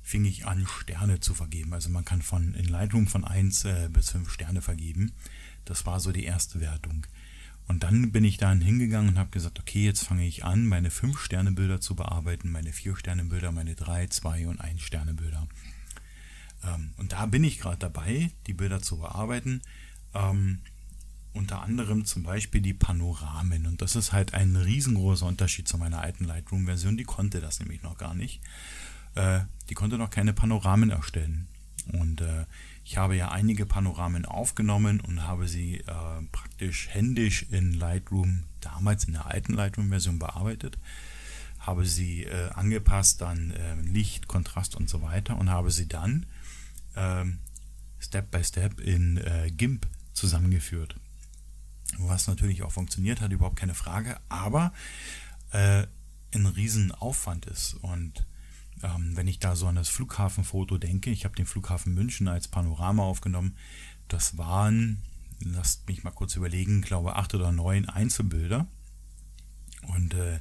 fing 0.00 0.24
ich 0.24 0.46
an, 0.46 0.66
Sterne 0.66 1.20
zu 1.20 1.34
vergeben. 1.34 1.74
Also 1.74 1.90
man 1.90 2.06
kann 2.06 2.22
von 2.22 2.54
in 2.54 2.64
Lightroom 2.64 3.06
von 3.06 3.26
1 3.26 3.66
äh, 3.66 3.90
bis 3.92 4.08
5 4.12 4.30
Sterne 4.30 4.62
vergeben. 4.62 5.12
Das 5.66 5.84
war 5.84 6.00
so 6.00 6.10
die 6.10 6.24
erste 6.24 6.58
Wertung. 6.62 7.06
Und 7.68 7.82
dann 7.82 8.12
bin 8.12 8.24
ich 8.24 8.38
dann 8.38 8.62
hingegangen 8.62 9.10
und 9.10 9.18
habe 9.18 9.28
gesagt, 9.28 9.60
okay, 9.60 9.84
jetzt 9.84 10.04
fange 10.04 10.26
ich 10.26 10.42
an, 10.46 10.64
meine 10.64 10.88
5-Sterne-Bilder 10.88 11.82
zu 11.82 11.96
bearbeiten, 11.96 12.50
meine 12.50 12.70
4-Sterne-Bilder, 12.70 13.52
meine 13.52 13.74
3, 13.74 14.06
2 14.06 14.48
und 14.48 14.62
1-Sterne-Bilder. 14.62 15.46
Ähm, 16.64 16.92
und 16.96 17.12
da 17.12 17.26
bin 17.26 17.44
ich 17.44 17.58
gerade 17.58 17.78
dabei, 17.78 18.30
die 18.46 18.54
Bilder 18.54 18.80
zu 18.80 18.98
bearbeiten. 18.98 19.62
Ähm, 20.14 20.60
unter 21.32 21.62
anderem 21.62 22.04
zum 22.04 22.22
Beispiel 22.22 22.60
die 22.60 22.74
Panoramen. 22.74 23.66
Und 23.66 23.82
das 23.82 23.96
ist 23.96 24.12
halt 24.12 24.34
ein 24.34 24.54
riesengroßer 24.54 25.26
Unterschied 25.26 25.66
zu 25.66 25.76
meiner 25.76 26.00
alten 26.00 26.24
Lightroom-Version. 26.24 26.96
Die 26.96 27.04
konnte 27.04 27.40
das 27.40 27.58
nämlich 27.58 27.82
noch 27.82 27.98
gar 27.98 28.14
nicht. 28.14 28.40
Äh, 29.16 29.40
die 29.68 29.74
konnte 29.74 29.98
noch 29.98 30.10
keine 30.10 30.32
Panoramen 30.32 30.90
erstellen. 30.90 31.48
Und 31.92 32.20
äh, 32.20 32.46
ich 32.84 32.96
habe 32.96 33.16
ja 33.16 33.30
einige 33.30 33.66
Panoramen 33.66 34.24
aufgenommen 34.24 35.00
und 35.00 35.26
habe 35.26 35.48
sie 35.48 35.80
äh, 35.80 36.22
praktisch 36.32 36.88
händisch 36.90 37.46
in 37.50 37.74
Lightroom, 37.74 38.44
damals 38.60 39.04
in 39.04 39.14
der 39.14 39.26
alten 39.26 39.54
Lightroom-Version 39.54 40.18
bearbeitet. 40.18 40.78
Habe 41.58 41.84
sie 41.84 42.24
äh, 42.24 42.50
angepasst 42.50 43.22
an 43.22 43.50
äh, 43.50 43.74
Licht, 43.82 44.28
Kontrast 44.28 44.76
und 44.76 44.88
so 44.88 45.02
weiter 45.02 45.36
und 45.36 45.50
habe 45.50 45.70
sie 45.70 45.88
dann 45.88 46.26
ähm, 46.96 47.38
Step 47.98 48.30
by 48.30 48.44
Step 48.44 48.80
in 48.80 49.16
äh, 49.16 49.50
GIMP 49.50 49.86
zusammengeführt. 50.12 50.96
Was 51.98 52.26
natürlich 52.26 52.62
auch 52.62 52.72
funktioniert 52.72 53.20
hat, 53.20 53.32
überhaupt 53.32 53.56
keine 53.56 53.74
Frage, 53.74 54.18
aber 54.28 54.72
äh, 55.50 55.86
ein 56.34 56.46
Riesenaufwand 56.46 57.46
ist. 57.46 57.74
Und 57.74 58.26
ähm, 58.82 59.16
wenn 59.16 59.28
ich 59.28 59.38
da 59.38 59.54
so 59.56 59.66
an 59.66 59.76
das 59.76 59.88
Flughafenfoto 59.88 60.78
denke, 60.78 61.10
ich 61.10 61.24
habe 61.24 61.36
den 61.36 61.46
Flughafen 61.46 61.94
München 61.94 62.28
als 62.28 62.48
Panorama 62.48 63.04
aufgenommen, 63.04 63.56
das 64.08 64.36
waren, 64.36 65.02
lasst 65.40 65.86
mich 65.88 66.04
mal 66.04 66.10
kurz 66.10 66.36
überlegen, 66.36 66.82
glaube 66.82 67.16
acht 67.16 67.34
oder 67.34 67.52
neun 67.52 67.88
Einzelbilder. 67.88 68.66
Und 69.88 70.14
äh, 70.14 70.40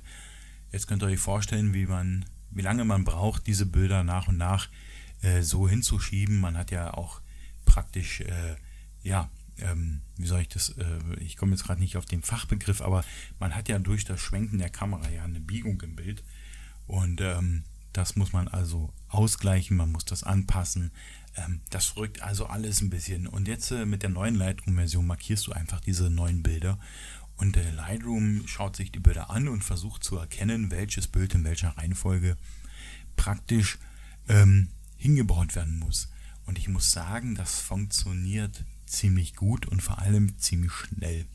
jetzt 0.71 0.87
könnt 0.87 1.03
ihr 1.03 1.07
euch 1.07 1.19
vorstellen, 1.19 1.73
wie 1.73 1.85
man, 1.85 2.25
wie 2.49 2.61
lange 2.61 2.85
man 2.85 3.03
braucht, 3.03 3.45
diese 3.47 3.65
Bilder 3.65 4.03
nach 4.03 4.27
und 4.27 4.37
nach 4.37 4.67
äh, 4.67 4.92
so 5.41 5.67
hinzuschieben. 5.67 6.39
Man 6.39 6.57
hat 6.57 6.71
ja 6.71 6.93
auch 6.93 7.21
praktisch, 7.65 8.21
äh, 8.21 8.55
ja, 9.03 9.29
ähm, 9.59 10.01
wie 10.17 10.27
soll 10.27 10.41
ich 10.41 10.49
das, 10.49 10.69
äh, 10.69 10.99
ich 11.19 11.37
komme 11.37 11.51
jetzt 11.51 11.63
gerade 11.63 11.81
nicht 11.81 11.97
auf 11.97 12.05
den 12.05 12.21
Fachbegriff, 12.21 12.81
aber 12.81 13.03
man 13.39 13.55
hat 13.55 13.69
ja 13.69 13.79
durch 13.79 14.05
das 14.05 14.19
Schwenken 14.19 14.57
der 14.57 14.69
Kamera 14.69 15.09
ja 15.09 15.23
eine 15.23 15.39
Biegung 15.39 15.81
im 15.81 15.95
Bild. 15.95 16.23
Und 16.87 17.21
ähm, 17.21 17.63
das 17.93 18.15
muss 18.15 18.33
man 18.33 18.47
also 18.47 18.91
ausgleichen, 19.07 19.77
man 19.77 19.91
muss 19.91 20.05
das 20.05 20.23
anpassen. 20.23 20.91
Ähm, 21.35 21.61
das 21.69 21.95
rückt 21.95 22.21
also 22.21 22.47
alles 22.47 22.81
ein 22.81 22.89
bisschen. 22.89 23.27
Und 23.27 23.47
jetzt 23.47 23.71
äh, 23.71 23.85
mit 23.85 24.03
der 24.03 24.09
neuen 24.09 24.35
Lightroom-Version 24.35 25.05
markierst 25.05 25.47
du 25.47 25.51
einfach 25.51 25.79
diese 25.79 26.09
neuen 26.09 26.43
Bilder. 26.43 26.79
Und 27.37 27.57
äh, 27.57 27.71
Lightroom 27.71 28.47
schaut 28.47 28.75
sich 28.75 28.91
die 28.91 28.99
Bilder 28.99 29.29
an 29.29 29.47
und 29.47 29.63
versucht 29.63 30.03
zu 30.03 30.17
erkennen, 30.17 30.71
welches 30.71 31.07
Bild 31.07 31.33
in 31.35 31.43
welcher 31.43 31.77
Reihenfolge 31.77 32.37
praktisch 33.15 33.77
ähm, 34.27 34.69
hingebaut 35.03 35.55
werden 35.55 35.79
muss. 35.79 36.09
Und 36.45 36.57
ich 36.57 36.69
muss 36.69 36.91
sagen, 36.91 37.35
das 37.35 37.59
funktioniert 37.59 38.63
ziemlich 38.85 39.35
gut 39.35 39.65
und 39.65 39.81
vor 39.81 39.99
allem 39.99 40.37
ziemlich 40.39 40.71
schnell. 40.71 41.25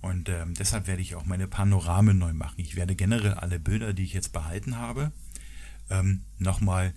Und 0.00 0.30
ähm, 0.30 0.54
deshalb 0.54 0.86
werde 0.86 1.02
ich 1.02 1.14
auch 1.14 1.26
meine 1.26 1.46
Panorame 1.46 2.14
neu 2.14 2.32
machen. 2.32 2.54
Ich 2.56 2.76
werde 2.76 2.96
generell 2.96 3.34
alle 3.34 3.60
Bilder, 3.60 3.92
die 3.92 4.04
ich 4.04 4.14
jetzt 4.14 4.32
behalten 4.32 4.76
habe, 4.76 5.12
ähm, 5.90 6.22
nochmal, 6.38 6.94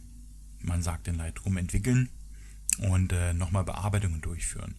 man 0.62 0.82
sagt 0.82 1.10
in 1.10 1.16
Lightroom, 1.16 1.58
entwickeln 1.58 2.08
und 2.78 3.12
äh, 3.12 3.34
nochmal 3.34 3.66
Bearbeitungen 3.66 4.22
durchführen. 4.22 4.76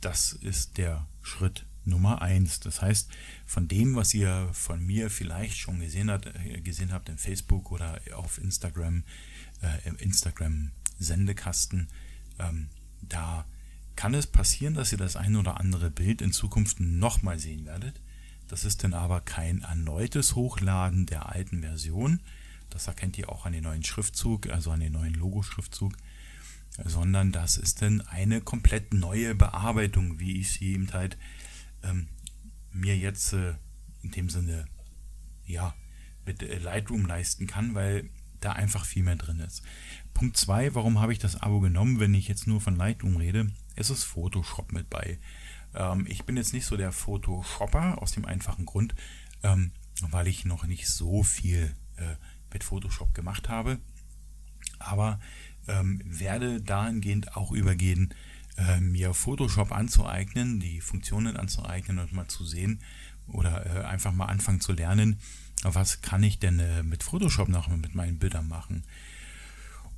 Das 0.00 0.32
ist 0.32 0.78
der 0.78 1.06
Schritt 1.20 1.66
Nummer 1.84 2.22
eins. 2.22 2.60
Das 2.60 2.80
heißt, 2.80 3.10
von 3.44 3.68
dem, 3.68 3.94
was 3.94 4.14
ihr 4.14 4.48
von 4.52 4.84
mir 4.84 5.10
vielleicht 5.10 5.58
schon 5.58 5.80
gesehen 5.80 6.10
habt, 6.10 6.26
äh, 6.26 6.62
gesehen 6.62 6.92
habt 6.92 7.10
in 7.10 7.18
Facebook 7.18 7.70
oder 7.70 8.00
auf 8.14 8.38
Instagram, 8.38 9.04
äh, 9.62 9.88
im 9.88 9.96
Instagram 9.96 10.72
Sendekasten, 10.98 11.88
ähm, 12.38 12.68
da 13.02 13.46
kann 13.96 14.14
es 14.14 14.26
passieren, 14.26 14.74
dass 14.74 14.92
ihr 14.92 14.98
das 14.98 15.16
ein 15.16 15.36
oder 15.36 15.58
andere 15.58 15.90
Bild 15.90 16.20
in 16.20 16.32
Zukunft 16.32 16.80
nochmal 16.80 17.38
sehen 17.38 17.64
werdet. 17.64 18.00
Das 18.48 18.64
ist 18.64 18.84
dann 18.84 18.94
aber 18.94 19.20
kein 19.20 19.62
erneutes 19.62 20.34
Hochladen 20.34 21.06
der 21.06 21.30
alten 21.30 21.62
Version. 21.62 22.20
Das 22.70 22.86
erkennt 22.86 23.18
ihr 23.18 23.30
auch 23.30 23.46
an 23.46 23.52
den 23.52 23.64
neuen 23.64 23.82
Schriftzug, 23.82 24.48
also 24.48 24.70
an 24.70 24.80
den 24.80 24.92
neuen 24.92 25.14
Logo-Schriftzug. 25.14 25.94
Sondern 26.84 27.32
das 27.32 27.56
ist 27.56 27.80
dann 27.80 28.02
eine 28.02 28.40
komplett 28.42 28.92
neue 28.92 29.34
Bearbeitung, 29.34 30.20
wie 30.20 30.40
ich 30.40 30.52
sie 30.52 30.74
eben 30.74 30.92
halt 30.92 31.16
ähm, 31.82 32.08
mir 32.70 32.96
jetzt 32.96 33.32
äh, 33.32 33.54
in 34.02 34.10
dem 34.10 34.28
Sinne 34.28 34.66
ja 35.46 35.74
mit 36.26 36.42
äh, 36.42 36.58
Lightroom 36.58 37.06
leisten 37.06 37.46
kann, 37.46 37.74
weil 37.74 38.10
da 38.40 38.52
einfach 38.52 38.84
viel 38.84 39.02
mehr 39.02 39.16
drin 39.16 39.40
ist. 39.40 39.62
Punkt 40.14 40.36
2, 40.36 40.74
warum 40.74 41.00
habe 41.00 41.12
ich 41.12 41.18
das 41.18 41.36
Abo 41.36 41.60
genommen, 41.60 42.00
wenn 42.00 42.14
ich 42.14 42.28
jetzt 42.28 42.46
nur 42.46 42.60
von 42.60 42.76
Lightroom 42.76 43.16
rede? 43.16 43.50
Es 43.74 43.90
ist 43.90 44.04
Photoshop 44.04 44.72
mit 44.72 44.88
bei. 44.88 45.18
Ähm, 45.74 46.06
ich 46.08 46.24
bin 46.24 46.36
jetzt 46.36 46.52
nicht 46.52 46.66
so 46.66 46.76
der 46.76 46.92
Photoshopper 46.92 48.00
aus 48.00 48.12
dem 48.12 48.24
einfachen 48.24 48.66
Grund, 48.66 48.94
ähm, 49.42 49.72
weil 50.00 50.28
ich 50.28 50.44
noch 50.44 50.66
nicht 50.66 50.88
so 50.88 51.22
viel 51.22 51.74
äh, 51.96 52.16
mit 52.52 52.64
Photoshop 52.64 53.14
gemacht 53.14 53.48
habe. 53.48 53.78
Aber 54.78 55.20
ähm, 55.68 56.00
werde 56.04 56.60
dahingehend 56.60 57.36
auch 57.36 57.52
übergehen, 57.52 58.14
äh, 58.56 58.80
mir 58.80 59.14
Photoshop 59.14 59.72
anzueignen, 59.72 60.60
die 60.60 60.80
Funktionen 60.80 61.36
anzueignen 61.36 61.98
und 61.98 62.12
mal 62.12 62.28
zu 62.28 62.44
sehen 62.44 62.80
oder 63.26 63.66
äh, 63.66 63.84
einfach 63.84 64.12
mal 64.12 64.26
anfangen 64.26 64.60
zu 64.60 64.72
lernen, 64.72 65.18
was 65.62 66.00
kann 66.00 66.22
ich 66.22 66.38
denn 66.38 66.58
äh, 66.60 66.82
mit 66.82 67.02
Photoshop 67.02 67.48
noch 67.48 67.68
mit 67.68 67.94
meinen 67.94 68.18
Bildern 68.18 68.48
machen. 68.48 68.84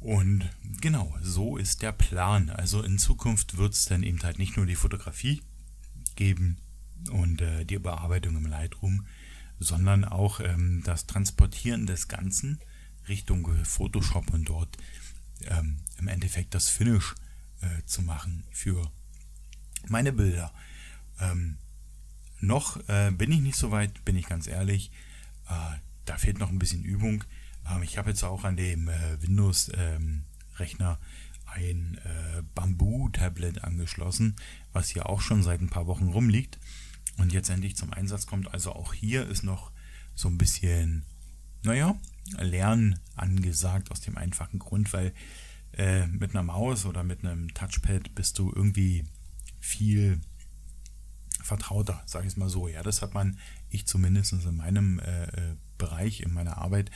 Und 0.00 0.48
genau, 0.80 1.14
so 1.20 1.56
ist 1.56 1.82
der 1.82 1.92
Plan. 1.92 2.50
Also 2.50 2.82
in 2.82 2.98
Zukunft 2.98 3.56
wird 3.56 3.74
es 3.74 3.86
dann 3.86 4.02
eben 4.02 4.22
halt 4.22 4.38
nicht 4.38 4.56
nur 4.56 4.66
die 4.66 4.76
Fotografie 4.76 5.42
geben 6.14 6.58
und 7.10 7.40
äh, 7.40 7.64
die 7.64 7.78
Bearbeitung 7.78 8.36
im 8.36 8.46
Lightroom, 8.46 9.06
sondern 9.58 10.04
auch 10.04 10.40
ähm, 10.40 10.82
das 10.84 11.06
Transportieren 11.06 11.86
des 11.86 12.08
Ganzen 12.08 12.60
Richtung 13.08 13.48
Photoshop 13.64 14.32
und 14.32 14.48
dort 14.48 14.76
ähm, 15.46 15.78
im 15.98 16.08
Endeffekt 16.08 16.54
das 16.54 16.68
Finish 16.68 17.14
äh, 17.60 17.84
zu 17.86 18.02
machen 18.02 18.44
für 18.50 18.90
meine 19.88 20.12
Bilder. 20.12 20.52
Ähm, 21.20 21.56
noch 22.40 22.76
äh, 22.88 23.10
bin 23.10 23.32
ich 23.32 23.40
nicht 23.40 23.56
so 23.56 23.70
weit, 23.70 24.04
bin 24.04 24.16
ich 24.16 24.26
ganz 24.26 24.46
ehrlich. 24.46 24.90
Äh, 25.48 25.78
da 26.04 26.16
fehlt 26.16 26.38
noch 26.38 26.50
ein 26.50 26.58
bisschen 26.58 26.82
Übung. 26.82 27.24
Ähm, 27.68 27.82
ich 27.82 27.98
habe 27.98 28.10
jetzt 28.10 28.22
auch 28.24 28.44
an 28.44 28.56
dem 28.56 28.88
äh, 28.88 29.22
Windows-Rechner 29.22 30.98
ein 31.46 31.98
äh, 32.04 32.42
Bamboo-Tablet 32.54 33.64
angeschlossen, 33.64 34.36
was 34.72 34.90
hier 34.90 35.08
auch 35.08 35.20
schon 35.20 35.42
seit 35.42 35.60
ein 35.60 35.70
paar 35.70 35.86
Wochen 35.86 36.08
rumliegt 36.08 36.58
und 37.16 37.32
jetzt 37.32 37.50
endlich 37.50 37.76
zum 37.76 37.92
Einsatz 37.92 38.26
kommt. 38.26 38.52
Also 38.52 38.72
auch 38.72 38.92
hier 38.92 39.26
ist 39.26 39.42
noch 39.42 39.72
so 40.14 40.28
ein 40.28 40.38
bisschen, 40.38 41.04
naja, 41.62 41.96
Lernen 42.38 42.98
angesagt 43.16 43.90
aus 43.90 44.00
dem 44.00 44.18
einfachen 44.18 44.58
Grund, 44.58 44.92
weil 44.92 45.14
äh, 45.72 46.06
mit 46.06 46.30
einer 46.30 46.42
Maus 46.42 46.84
oder 46.84 47.02
mit 47.02 47.24
einem 47.24 47.52
Touchpad 47.54 48.14
bist 48.14 48.38
du 48.38 48.52
irgendwie 48.54 49.04
viel 49.60 50.20
vertrauter, 51.42 52.02
sage 52.06 52.26
ich 52.26 52.32
es 52.32 52.36
mal 52.36 52.48
so. 52.48 52.68
Ja, 52.68 52.82
das 52.82 53.02
hat 53.02 53.14
man, 53.14 53.38
ich 53.70 53.86
zumindest 53.86 54.32
in 54.32 54.56
meinem 54.56 54.98
äh, 55.00 55.24
äh 55.24 55.56
Bereich, 55.78 56.22
in 56.22 56.34
meiner 56.34 56.58
Arbeit, 56.58 56.90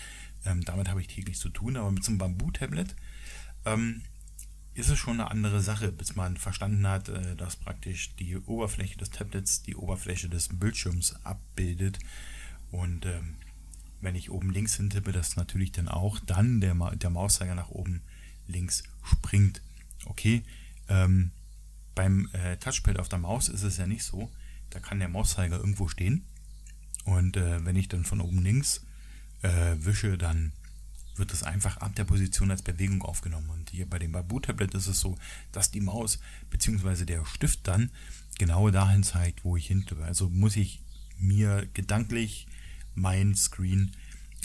ähm, 0.45 0.65
damit 0.65 0.89
habe 0.89 1.01
ich 1.01 1.07
täglich 1.07 1.39
zu 1.39 1.49
tun. 1.49 1.77
Aber 1.77 1.93
mit 1.93 2.03
so 2.03 2.11
einem 2.11 2.19
Bamboo-Tablet 2.19 2.97
ähm, 3.65 4.03
ist 4.75 4.89
es 4.89 4.99
schon 4.99 5.21
eine 5.21 5.31
andere 5.31 5.61
Sache, 5.61 5.93
bis 5.93 6.17
man 6.17 6.37
verstanden 6.37 6.87
hat, 6.87 7.09
äh, 7.09 7.37
dass 7.37 7.57
praktisch 7.57 8.17
die 8.17 8.37
Oberfläche 8.37 8.99
des 8.99 9.11
Tablets 9.11 9.63
die 9.63 9.77
Oberfläche 9.77 10.29
des 10.29 10.49
Bildschirms 10.49 11.15
abbildet. 11.25 11.99
Und 12.71 13.07
ähm, 13.07 13.37
wenn 14.01 14.17
ich 14.17 14.31
oben 14.31 14.51
links 14.51 14.77
hintippe, 14.77 15.13
dass 15.13 15.37
natürlich 15.37 15.73
dann 15.73 15.89
auch 15.89 16.19
dann 16.21 16.61
der, 16.61 16.75
Ma 16.75 16.95
der 16.95 17.11
Mauszeiger 17.11 17.55
nach 17.55 17.69
oben 17.69 18.03
links 18.47 18.83
springt. 19.05 19.63
Okay, 20.07 20.43
ähm, 20.89 21.31
beim 21.95 22.29
äh, 22.33 22.57
Touchpad 22.57 22.99
auf 22.99 23.09
der 23.09 23.19
Maus 23.19 23.49
ist 23.49 23.63
es 23.63 23.77
ja 23.77 23.87
nicht 23.87 24.05
so. 24.05 24.31
Da 24.71 24.81
kann 24.81 24.99
der 24.99 25.09
Mauszeiger 25.09 25.59
irgendwo 25.59 25.89
stehen. 25.89 26.25
Und 27.05 27.37
äh, 27.37 27.65
wenn 27.65 27.77
ich 27.77 27.89
dann 27.89 28.05
von 28.05 28.21
oben 28.21 28.43
links 28.43 28.85
äh, 29.43 29.77
wische, 29.79 30.17
dann 30.17 30.53
wird 31.17 31.33
das 31.33 31.43
einfach 31.43 31.77
ab 31.79 31.95
der 31.95 32.05
Position 32.05 32.51
als 32.51 32.63
Bewegung 32.63 33.03
aufgenommen. 33.03 33.51
Und 33.51 33.71
hier 33.71 33.89
bei 33.89 33.99
dem 33.99 34.13
Babu-Tablet 34.13 34.75
ist 34.75 34.87
es 34.87 35.01
so, 35.01 35.17
dass 35.51 35.71
die 35.71 35.81
Maus 35.81 36.19
bzw. 36.51 37.05
der 37.05 37.25
Stift 37.27 37.69
dann 37.69 37.91
genau 38.39 38.71
dahin 38.71 39.03
zeigt, 39.03 39.45
wo 39.45 39.57
ich 39.57 39.67
hintippe. 39.67 40.05
Also 40.05 40.31
muss 40.31 40.57
ich 40.57 40.81
mir 41.19 41.69
gedanklich 41.75 42.47
mein 42.95 43.35
Screen 43.35 43.93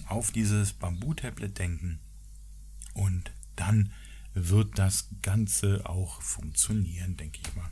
auf 0.07 0.31
dieses 0.31 0.73
Bambu-Tablet 0.73 1.57
denken 1.57 1.99
und 2.93 3.31
dann 3.55 3.91
wird 4.37 4.77
das 4.77 5.09
Ganze 5.21 5.89
auch 5.89 6.21
funktionieren, 6.21 7.17
denke 7.17 7.39
ich 7.41 7.55
mal. 7.55 7.69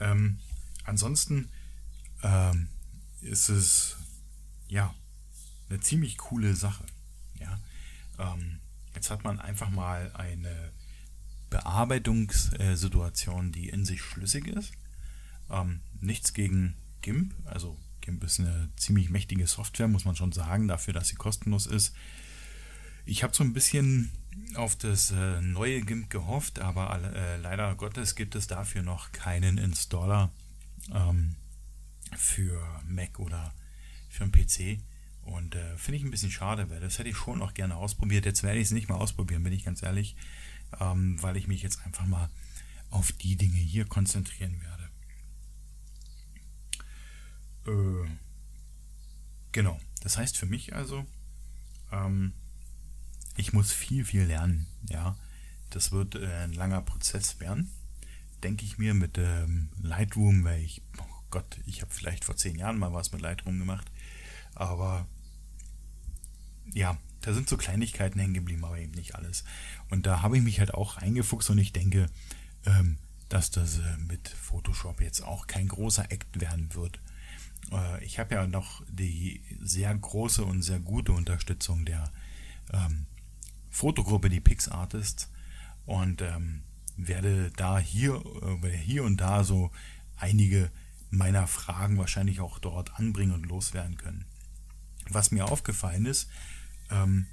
Ähm, 0.00 0.38
ansonsten 0.84 1.48
ähm, 2.22 2.68
ist 3.20 3.48
es 3.48 3.96
ja 4.68 4.94
eine 5.68 5.80
ziemlich 5.80 6.18
coole 6.18 6.54
Sache. 6.54 6.84
Ja? 7.40 7.58
Ähm, 8.18 8.60
jetzt 8.94 9.10
hat 9.10 9.24
man 9.24 9.40
einfach 9.40 9.70
mal 9.70 10.12
eine 10.14 10.70
Bearbeitungssituation, 11.50 13.50
die 13.52 13.68
in 13.68 13.84
sich 13.84 14.02
schlüssig 14.02 14.46
ist. 14.48 14.72
Ähm, 15.50 15.80
nichts 16.00 16.32
gegen 16.34 16.76
GIMP, 17.02 17.34
also 17.44 17.78
GIMP 18.00 18.24
ist 18.24 18.40
eine 18.40 18.68
ziemlich 18.76 19.10
mächtige 19.10 19.46
Software, 19.46 19.86
muss 19.88 20.04
man 20.04 20.16
schon 20.16 20.32
sagen, 20.32 20.68
dafür, 20.68 20.94
dass 20.94 21.08
sie 21.08 21.16
kostenlos 21.16 21.66
ist. 21.66 21.94
Ich 23.04 23.22
habe 23.22 23.34
so 23.34 23.44
ein 23.44 23.52
bisschen 23.52 24.10
auf 24.54 24.76
das 24.76 25.10
äh, 25.10 25.40
neue 25.40 25.80
GIMP 25.82 26.10
gehofft, 26.10 26.58
aber 26.58 27.00
äh, 27.14 27.36
leider 27.38 27.74
Gottes 27.74 28.14
gibt 28.14 28.34
es 28.34 28.46
dafür 28.46 28.82
noch 28.82 29.12
keinen 29.12 29.58
Installer 29.58 30.30
ähm, 30.92 31.36
für 32.16 32.60
Mac 32.86 33.18
oder 33.18 33.54
für 34.08 34.24
einen 34.24 34.32
PC. 34.32 34.80
Und 35.22 35.56
äh, 35.56 35.76
finde 35.76 35.98
ich 35.98 36.04
ein 36.04 36.10
bisschen 36.10 36.30
schade, 36.30 36.70
weil 36.70 36.80
das 36.80 36.98
hätte 36.98 37.08
ich 37.08 37.16
schon 37.16 37.42
auch 37.42 37.52
gerne 37.52 37.76
ausprobiert. 37.76 38.24
Jetzt 38.24 38.42
werde 38.42 38.58
ich 38.58 38.66
es 38.66 38.70
nicht 38.70 38.88
mal 38.88 38.96
ausprobieren, 38.96 39.42
bin 39.42 39.52
ich 39.52 39.64
ganz 39.64 39.82
ehrlich, 39.82 40.16
ähm, 40.80 41.20
weil 41.22 41.36
ich 41.36 41.48
mich 41.48 41.62
jetzt 41.62 41.84
einfach 41.84 42.06
mal 42.06 42.30
auf 42.90 43.12
die 43.12 43.36
Dinge 43.36 43.58
hier 43.58 43.86
konzentrieren 43.86 44.60
werde. 47.64 48.04
Äh, 48.06 48.08
genau, 49.52 49.80
das 50.02 50.16
heißt 50.16 50.36
für 50.36 50.46
mich 50.46 50.74
also, 50.74 51.04
ähm, 51.90 52.32
ich 53.36 53.52
muss 53.52 53.72
viel, 53.72 54.04
viel 54.04 54.22
lernen. 54.22 54.66
Ja, 54.88 55.16
das 55.70 55.92
wird 55.92 56.14
äh, 56.14 56.44
ein 56.44 56.52
langer 56.52 56.82
Prozess 56.82 57.40
werden, 57.40 57.70
denke 58.42 58.64
ich 58.64 58.78
mir 58.78 58.94
mit 58.94 59.18
ähm, 59.18 59.68
Lightroom, 59.80 60.44
weil 60.44 60.62
ich, 60.62 60.82
oh 60.98 61.22
Gott, 61.30 61.58
ich 61.66 61.82
habe 61.82 61.92
vielleicht 61.92 62.24
vor 62.24 62.36
zehn 62.36 62.56
Jahren 62.56 62.78
mal 62.78 62.92
was 62.92 63.12
mit 63.12 63.20
Lightroom 63.20 63.58
gemacht, 63.58 63.90
aber 64.54 65.06
ja, 66.72 66.98
da 67.20 67.32
sind 67.32 67.48
so 67.48 67.56
Kleinigkeiten 67.56 68.18
hängen 68.18 68.34
geblieben, 68.34 68.64
aber 68.64 68.78
eben 68.78 68.92
nicht 68.92 69.14
alles. 69.14 69.44
Und 69.90 70.06
da 70.06 70.22
habe 70.22 70.36
ich 70.36 70.42
mich 70.42 70.60
halt 70.60 70.74
auch 70.74 70.98
reingefuchst 71.02 71.50
und 71.50 71.58
ich 71.58 71.72
denke, 71.72 72.06
ähm, 72.64 72.98
dass 73.28 73.50
das 73.50 73.78
äh, 73.78 73.96
mit 74.08 74.28
Photoshop 74.28 75.00
jetzt 75.00 75.22
auch 75.22 75.46
kein 75.46 75.68
großer 75.68 76.10
Act 76.12 76.40
werden 76.40 76.74
wird. 76.74 77.00
Äh, 77.72 78.04
ich 78.04 78.18
habe 78.18 78.36
ja 78.36 78.46
noch 78.46 78.82
die 78.88 79.42
sehr 79.60 79.94
große 79.94 80.44
und 80.44 80.62
sehr 80.62 80.78
gute 80.78 81.12
Unterstützung 81.12 81.84
der 81.84 82.12
ähm, 82.72 83.06
Fotogruppe, 83.76 84.30
die 84.30 84.40
PixArtists, 84.40 85.30
und 85.84 86.22
ähm, 86.22 86.62
werde 86.96 87.52
da 87.56 87.78
hier, 87.78 88.22
äh, 88.62 88.70
hier 88.70 89.04
und 89.04 89.18
da 89.18 89.44
so 89.44 89.70
einige 90.16 90.70
meiner 91.10 91.46
Fragen 91.46 91.98
wahrscheinlich 91.98 92.40
auch 92.40 92.58
dort 92.58 92.98
anbringen 92.98 93.34
und 93.34 93.44
loswerden 93.44 93.98
können. 93.98 94.24
Was 95.10 95.30
mir 95.30 95.44
aufgefallen 95.44 96.06
ist, 96.06 96.30
ähm, 96.90 97.26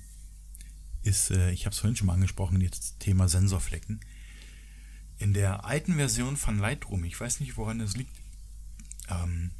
ist, 1.01 1.31
äh, 1.31 1.51
ich 1.51 1.65
habe 1.65 1.73
es 1.73 1.79
vorhin 1.79 1.95
schon 1.95 2.07
mal 2.07 2.13
angesprochen, 2.13 2.59
das 2.69 2.97
Thema 2.97 3.29
Sensorflecken. 3.29 4.01
In 5.17 5.33
der 5.33 5.63
alten 5.63 5.95
Version 5.95 6.35
von 6.35 6.59
Lightroom, 6.59 7.05
ich 7.05 7.19
weiß 7.19 7.39
nicht, 7.39 7.55
woran 7.55 7.79
es 7.79 7.95
liegt, 7.95 8.15
ähm, 9.07 9.51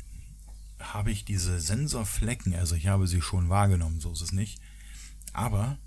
habe 0.80 1.12
ich 1.12 1.24
diese 1.24 1.62
Sensorflecken, 1.62 2.54
also 2.56 2.76
ich 2.76 2.88
habe 2.88 3.08
sie 3.08 3.22
schon 3.22 3.48
wahrgenommen, 3.48 4.02
so 4.02 4.12
ist 4.12 4.22
es 4.22 4.34
nicht, 4.34 4.60
aber 5.32 5.78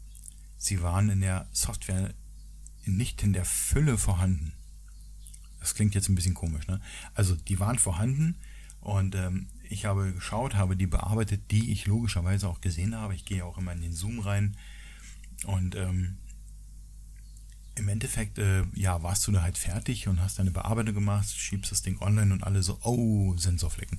sie 0.57 0.83
waren 0.83 1.11
in 1.11 1.21
der 1.21 1.49
Software 1.53 2.15
nicht 2.85 3.23
in 3.23 3.33
der 3.33 3.45
Fülle 3.45 3.99
vorhanden. 3.99 4.53
Das 5.61 5.75
klingt 5.75 5.95
jetzt 5.95 6.09
ein 6.09 6.15
bisschen 6.15 6.35
komisch, 6.35 6.67
ne? 6.69 6.81
Also 7.15 7.35
die 7.35 7.59
waren 7.59 7.79
vorhanden 7.79 8.37
und 8.81 9.15
ähm, 9.17 9.49
ich 9.69 9.85
habe 9.85 10.13
geschaut, 10.13 10.55
habe 10.55 10.77
die 10.77 10.87
bearbeitet, 10.87 11.51
die 11.51 11.73
ich 11.73 11.87
logischerweise 11.87 12.49
auch 12.49 12.61
gesehen 12.61 12.95
habe. 12.95 13.15
Ich 13.15 13.25
gehe 13.25 13.45
auch 13.45 13.59
immer 13.59 13.73
in 13.73 13.81
den 13.81 13.93
Zoom 13.93 14.21
rein. 14.21 14.57
Und 15.45 15.75
ähm, 15.75 16.19
im 17.75 17.89
Endeffekt, 17.89 18.39
äh, 18.39 18.63
ja, 18.75 19.03
warst 19.03 19.27
du 19.27 19.33
da 19.33 19.43
halt 19.43 19.59
fertig 19.59 20.09
und 20.09 20.21
hast 20.21 20.39
deine 20.39 20.51
Bearbeitung 20.51 20.95
gemacht, 20.95 21.29
schiebst 21.29 21.73
das 21.73 21.83
Ding 21.83 22.01
online 22.01 22.33
und 22.33 22.45
alle 22.45 22.63
so, 22.63 22.79
oh, 22.83 23.37
Sensorflecken. 23.37 23.99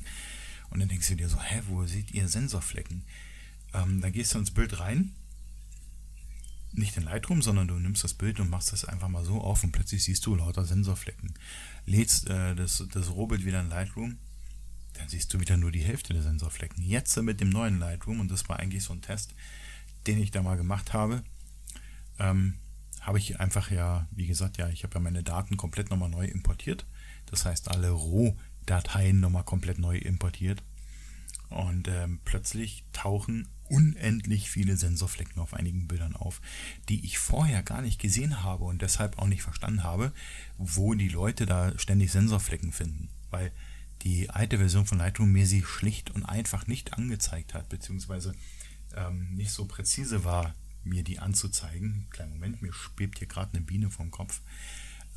Und 0.70 0.80
dann 0.80 0.90
denkst 0.90 1.10
du 1.10 1.16
dir 1.16 1.30
so, 1.30 1.40
hä, 1.42 1.62
wo 1.68 1.86
seht 1.86 2.12
ihr 2.12 2.28
Sensorflecken? 2.28 3.04
Ähm, 3.74 4.02
dann 4.02 4.12
gehst 4.12 4.34
du 4.34 4.40
ins 4.40 4.52
Bild 4.52 4.80
rein, 4.80 5.14
nicht 6.74 6.98
in 6.98 7.04
Lightroom, 7.04 7.42
sondern 7.42 7.68
du 7.68 7.76
nimmst 7.76 8.04
das 8.04 8.14
Bild 8.14 8.40
und 8.40 8.50
machst 8.50 8.72
das 8.72 8.86
einfach 8.86 9.08
mal 9.08 9.26
so 9.26 9.42
auf 9.42 9.64
und 9.64 9.72
plötzlich 9.72 10.04
siehst 10.04 10.26
du 10.26 10.36
lauter 10.36 10.66
Sensorflecken. 10.66 11.34
Lädst 11.86 12.30
äh, 12.30 12.56
das, 12.56 12.84
das 12.92 13.12
Rohbild 13.12 13.46
wieder 13.46 13.62
in 13.62 13.70
Lightroom 13.70 14.18
dann 14.98 15.10
siehst 15.10 15.34
du 15.34 15.40
wieder 15.40 15.58
nur 15.58 15.72
die 15.72 15.84
Hälfte 15.84 16.14
der 16.14 16.24
Sensorflecken. 16.24 16.84
Jetzt 16.84 17.16
mit 17.18 17.40
dem 17.40 17.50
neuen 17.50 17.80
Lightroom, 17.80 18.20
und 18.20 18.32
das 18.32 18.48
war 18.50 18.60
eigentlich 18.60 18.84
so 18.84 18.94
ein 18.94 19.02
Test, 19.02 19.36
den 20.08 20.20
ich 20.20 20.32
da 20.32 20.42
mal 20.42 20.58
gemacht 20.58 20.94
habe, 20.94 21.24
ähm, 22.20 22.56
habe 23.02 23.20
ich 23.20 23.40
einfach 23.40 23.72
ja, 23.72 24.08
wie 24.12 24.28
gesagt, 24.28 24.58
ja, 24.58 24.70
ich 24.70 24.84
habe 24.84 24.96
ja 24.96 25.00
meine 25.00 25.24
Daten 25.24 25.56
komplett 25.56 25.90
nochmal 25.90 26.10
neu 26.10 26.26
importiert. 26.26 26.86
Das 27.28 27.46
heißt, 27.46 27.70
alle 27.70 27.92
Rohdateien 27.92 29.20
nochmal 29.20 29.44
komplett 29.44 29.80
neu 29.80 29.98
importiert. 29.98 30.64
Und 31.50 31.88
ähm, 31.88 32.20
plötzlich 32.26 32.84
tauchen 32.92 33.48
unendlich 33.70 34.50
viele 34.50 34.78
Sensorflecken 34.78 35.42
auf 35.42 35.54
einigen 35.54 35.88
Bildern 35.88 36.16
auf, 36.16 36.42
die 36.90 37.06
ich 37.06 37.20
vorher 37.20 37.64
gar 37.64 37.82
nicht 37.82 38.00
gesehen 38.00 38.44
habe 38.44 38.64
und 38.64 38.82
deshalb 38.82 39.18
auch 39.18 39.28
nicht 39.28 39.44
verstanden 39.44 39.84
habe, 39.84 40.14
wo 40.58 40.94
die 40.94 41.10
Leute 41.10 41.46
da 41.46 41.78
ständig 41.78 42.12
Sensorflecken 42.12 42.72
finden. 42.72 43.10
Weil 43.30 43.52
die 44.04 44.30
alte 44.30 44.58
Version 44.58 44.86
von 44.86 45.00
Lightroom 45.00 45.32
mir 45.32 45.48
sie 45.48 45.64
schlicht 45.64 46.12
und 46.12 46.24
einfach 46.24 46.68
nicht 46.68 46.94
angezeigt 46.94 47.54
hat, 47.54 47.70
beziehungsweise 47.70 48.34
ähm, 48.96 49.34
nicht 49.36 49.52
so 49.52 49.66
präzise 49.66 50.24
war, 50.24 50.56
mir 50.84 51.04
die 51.04 51.20
anzuzeigen. 51.20 52.08
Kleinen 52.10 52.34
Moment, 52.34 52.62
mir 52.62 52.74
schwebt 52.74 53.20
hier 53.20 53.28
gerade 53.28 53.54
eine 53.54 53.66
Biene 53.66 53.90
vom 53.90 54.12
Kopf. 54.12 54.42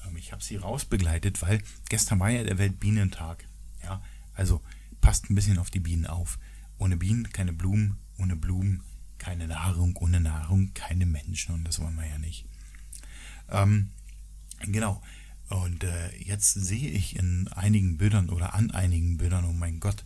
Ähm, 0.07 0.17
ich 0.17 0.33
habe 0.33 0.43
sie 0.43 0.57
rausbegleitet, 0.57 1.43
weil 1.43 1.63
gestern 1.89 2.21
war 2.21 2.31
ja 2.31 2.43
der 2.43 2.59
Weltbienentag. 2.59 3.47
Ja, 3.83 4.03
also 4.35 4.61
passt 5.01 5.31
ein 5.31 5.35
bisschen 5.35 5.59
auf 5.59 5.71
die 5.71 5.81
Bienen 5.81 6.07
auf. 6.07 6.39
Ohne 6.79 6.97
Bienen 6.97 7.31
keine 7.33 7.53
Blumen, 7.53 7.99
ohne 8.21 8.37
Blumen 8.37 8.83
keine 9.19 9.47
Nahrung, 9.49 9.97
ohne 9.97 10.21
Nahrung 10.21 10.73
keine 10.75 11.07
Menschen 11.07 11.55
und 11.55 11.65
das 11.65 11.81
wollen 11.81 11.97
wir 11.97 12.07
ja 12.07 12.19
nicht. 12.19 12.47
Ähm, 13.51 13.91
genau, 14.61 15.03
und 15.51 15.83
äh, 15.83 16.17
jetzt 16.17 16.55
sehe 16.55 16.91
ich 16.91 17.17
in 17.17 17.49
einigen 17.49 17.97
Bildern 17.99 18.31
oder 18.31 18.55
an 18.55 18.71
einigen 18.71 19.19
Bildern, 19.19 19.45
oh 19.45 19.53
mein 19.53 19.81
Gott, 19.81 20.05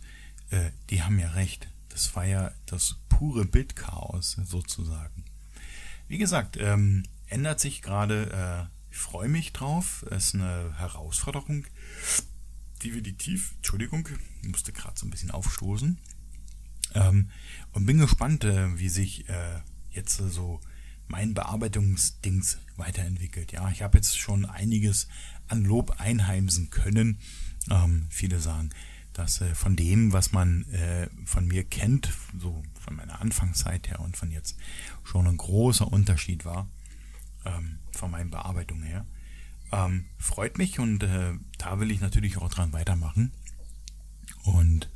äh, 0.49 0.71
die 0.89 1.03
haben 1.03 1.19
ja 1.19 1.29
recht. 1.29 1.69
Das 1.89 2.15
war 2.15 2.25
ja 2.25 2.51
das 2.65 2.97
pure 3.09 3.45
Bildchaos 3.45 4.37
sozusagen. 4.43 5.23
Wie 6.07 6.17
gesagt, 6.17 6.57
ähm, 6.57 7.03
ändert 7.27 7.59
sich 7.59 7.81
gerade, 7.81 8.69
äh, 8.69 8.91
ich 8.91 8.97
freue 8.97 9.29
mich 9.29 9.53
drauf, 9.53 10.03
es 10.09 10.27
ist 10.27 10.35
eine 10.35 10.73
Herausforderung. 10.77 11.65
Definitiv, 12.83 13.53
Entschuldigung, 13.57 14.09
ich 14.41 14.49
musste 14.49 14.73
gerade 14.73 14.99
so 14.99 15.05
ein 15.05 15.11
bisschen 15.11 15.31
aufstoßen. 15.31 15.99
Ähm, 16.95 17.29
und 17.73 17.85
bin 17.85 17.99
gespannt, 17.99 18.43
äh, 18.43 18.79
wie 18.79 18.89
sich 18.89 19.29
äh, 19.29 19.59
jetzt 19.91 20.17
so 20.17 20.59
mein 21.07 21.33
Bearbeitungsdings 21.33 22.57
weiterentwickelt. 22.77 23.51
Ja, 23.51 23.69
ich 23.69 23.83
habe 23.83 23.97
jetzt 23.97 24.17
schon 24.17 24.45
einiges 24.45 25.07
an 25.47 25.63
Lob 25.63 25.99
einheimsen 25.99 26.71
können. 26.71 27.19
Ähm, 27.69 28.07
viele 28.09 28.39
sagen, 28.39 28.69
dass 29.13 29.41
äh, 29.41 29.53
von 29.53 29.75
dem, 29.75 30.13
was 30.13 30.31
man 30.31 30.63
äh, 30.71 31.07
von 31.25 31.45
mir 31.47 31.63
kennt, 31.63 32.11
so 32.39 32.63
von 32.79 32.95
meiner 32.95 33.21
Anfangszeit 33.21 33.87
her 33.89 33.99
und 33.99 34.17
von 34.17 34.31
jetzt 34.31 34.57
schon 35.03 35.27
ein 35.27 35.37
großer 35.37 35.91
Unterschied 35.91 36.45
war, 36.45 36.67
ähm, 37.45 37.79
von 37.91 38.11
meinen 38.11 38.31
Bearbeitungen 38.31 38.83
her. 38.83 39.05
Ähm, 39.71 40.05
freut 40.17 40.57
mich 40.57 40.79
und 40.79 41.03
äh, 41.03 41.33
da 41.57 41.79
will 41.79 41.91
ich 41.91 42.01
natürlich 42.01 42.37
auch 42.37 42.49
dran 42.49 42.73
weitermachen. 42.73 43.31
Und 44.43 44.89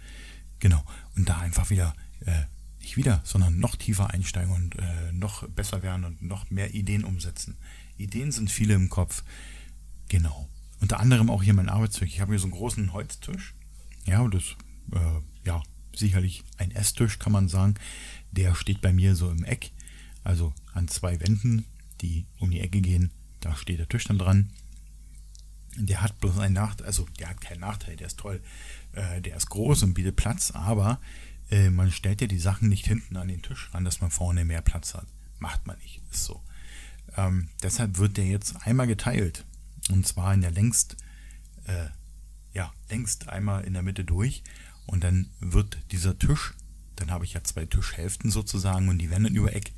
genau, 0.60 0.84
und 1.16 1.28
da 1.28 1.40
einfach 1.40 1.70
wieder, 1.70 1.96
äh, 2.26 2.44
nicht 2.80 2.98
wieder, 2.98 3.22
sondern 3.24 3.60
noch 3.60 3.76
tiefer 3.76 4.10
einsteigen 4.12 4.52
und 4.52 4.76
äh, 4.78 5.12
noch 5.12 5.48
besser 5.50 5.84
werden 5.84 6.06
und 6.06 6.22
noch 6.22 6.50
mehr 6.50 6.74
Ideen 6.74 7.04
umsetzen. 7.04 7.58
Ideen 7.98 8.32
sind 8.32 8.50
viele 8.50 8.74
im 8.74 8.90
Kopf. 8.90 9.24
Genau. 10.08 10.50
Unter 10.82 11.00
anderem 11.00 11.30
auch 11.30 11.44
hier 11.44 11.54
mein 11.54 11.70
Arbeitszeug. 11.70 12.08
Ich 12.08 12.22
habe 12.22 12.32
hier 12.32 12.40
so 12.40 12.46
einen 12.46 12.54
großen 12.54 12.94
Holztisch. 12.94 13.54
Ja, 14.06 14.26
das, 14.28 14.56
äh, 14.94 15.22
ja, 15.46 15.62
sicherlich 15.96 16.44
ein 16.58 16.72
Esstisch, 16.72 17.20
kann 17.20 17.34
man 17.34 17.50
sagen. 17.50 17.76
Der 18.32 18.56
steht 18.56 18.82
bei 18.82 18.94
mir 18.94 19.16
so 19.16 19.30
im 19.30 19.44
Eck. 19.44 19.72
Also 20.24 20.54
an 20.74 20.88
zwei 20.88 21.20
Wänden, 21.20 21.66
die 22.02 22.26
um 22.40 22.52
die 22.52 22.62
Ecke 22.62 22.82
gehen. 22.82 23.12
Da 23.42 23.56
steht 23.56 23.80
der 23.80 23.90
Tisch 23.90 24.06
dann 24.06 24.18
dran. 24.18 24.52
Der 25.76 26.02
hat 26.02 26.20
bloß 26.20 26.40
einen 26.40 26.56
Nachteil, 26.56 26.88
also 26.88 27.06
der 27.20 27.30
hat 27.30 27.42
keinen 27.42 27.62
Nachteil, 27.62 27.96
der 27.96 28.08
ist 28.08 28.20
toll. 28.20 28.42
Äh, 28.94 29.22
der 29.22 29.38
ist 29.38 29.50
groß 29.50 29.84
und 29.84 29.94
bietet 29.94 30.16
Platz, 30.16 30.52
aber 30.52 31.00
äh, 31.50 31.70
man 31.70 31.92
stellt 31.92 32.22
ja 32.22 32.28
die 32.28 32.40
Sachen 32.40 32.70
nicht 32.70 32.86
hinten 32.86 33.18
an 33.18 33.28
den 33.28 33.42
Tisch 33.42 33.70
ran, 33.74 33.86
dass 33.86 34.02
man 34.02 34.12
vorne 34.12 34.46
mehr 34.46 34.62
Platz 34.62 34.94
hat. 34.94 35.08
Macht 35.40 35.68
man 35.68 35.78
nicht, 35.80 36.02
ist 36.12 36.26
so. 36.26 36.44
Ähm, 37.18 37.50
deshalb 37.64 37.98
wird 37.98 38.18
der 38.18 38.26
jetzt 38.26 38.56
einmal 38.66 38.88
geteilt. 38.88 39.46
Und 39.90 40.08
zwar 40.08 40.34
in 40.34 40.42
der 40.42 40.52
längst, 40.52 40.98
äh, 41.66 41.88
ja, 42.54 42.72
längst 42.90 43.30
einmal 43.30 43.64
in 43.64 43.74
der 43.74 43.84
Mitte 43.84 44.04
durch. 44.04 44.44
Und 44.86 45.04
dann 45.04 45.30
wird 45.40 45.78
dieser 45.92 46.18
Tisch, 46.18 46.54
dann 46.96 47.12
habe 47.12 47.26
ich 47.26 47.34
ja 47.34 47.44
zwei 47.44 47.66
Tischhälften 47.66 48.32
sozusagen 48.32 48.90
und 48.90 49.00
die 49.00 49.10
werden 49.10 49.24
dann 49.24 49.36
über 49.36 49.56
Eck 49.56 49.72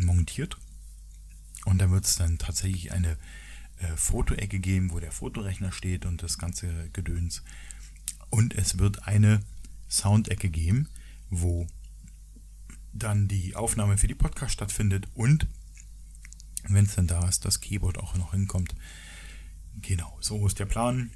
montiert. 0.00 0.56
Und 1.64 1.78
dann 1.78 1.90
wird 1.90 2.04
es 2.04 2.16
dann 2.16 2.38
tatsächlich 2.38 2.92
eine 2.92 3.16
äh, 3.78 3.96
Fotoecke 3.96 4.60
geben, 4.60 4.92
wo 4.92 5.00
der 5.00 5.12
Fotorechner 5.12 5.72
steht 5.72 6.06
und 6.06 6.22
das 6.22 6.38
ganze 6.38 6.90
Gedöns. 6.92 7.42
Und 8.30 8.54
es 8.54 8.78
wird 8.78 9.06
eine 9.06 9.40
Soundecke 9.88 10.48
geben, 10.48 10.88
wo 11.30 11.66
dann 12.92 13.28
die 13.28 13.56
Aufnahme 13.56 13.98
für 13.98 14.08
die 14.08 14.14
Podcast 14.14 14.52
stattfindet 14.52 15.08
und 15.14 15.46
wenn 16.68 16.84
es 16.84 16.94
dann 16.94 17.06
da 17.06 17.28
ist, 17.28 17.44
das 17.44 17.60
Keyboard 17.60 17.98
auch 17.98 18.16
noch 18.16 18.32
hinkommt. 18.32 18.74
Genau, 19.80 20.16
so 20.20 20.46
ist 20.46 20.58
der 20.58 20.66
Plan. 20.66 21.10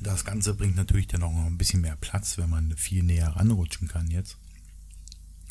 Das 0.00 0.24
Ganze 0.24 0.54
bringt 0.54 0.76
natürlich 0.76 1.06
dann 1.06 1.22
auch 1.22 1.32
noch 1.32 1.46
ein 1.46 1.58
bisschen 1.58 1.80
mehr 1.80 1.96
Platz, 1.96 2.38
wenn 2.38 2.50
man 2.50 2.76
viel 2.76 3.02
näher 3.02 3.28
ranrutschen 3.28 3.88
kann 3.88 4.10
jetzt. 4.10 4.36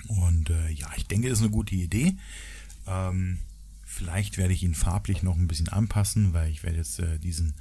Und 0.07 0.49
äh, 0.49 0.69
ja, 0.69 0.89
ich 0.95 1.07
denke, 1.07 1.29
das 1.29 1.39
ist 1.39 1.43
eine 1.43 1.51
gute 1.51 1.75
Idee. 1.75 2.15
Ähm, 2.87 3.39
vielleicht 3.89 4.37
werde 4.37 4.53
ich 4.53 4.63
ihn 4.63 4.75
farblich 4.75 5.23
noch 5.23 5.35
ein 5.35 5.47
bisschen 5.47 5.67
anpassen, 5.67 6.33
weil 6.33 6.51
ich 6.51 6.63
werde 6.63 6.77
jetzt 6.77 6.99
äh, 6.99 7.17
diesen, 7.17 7.55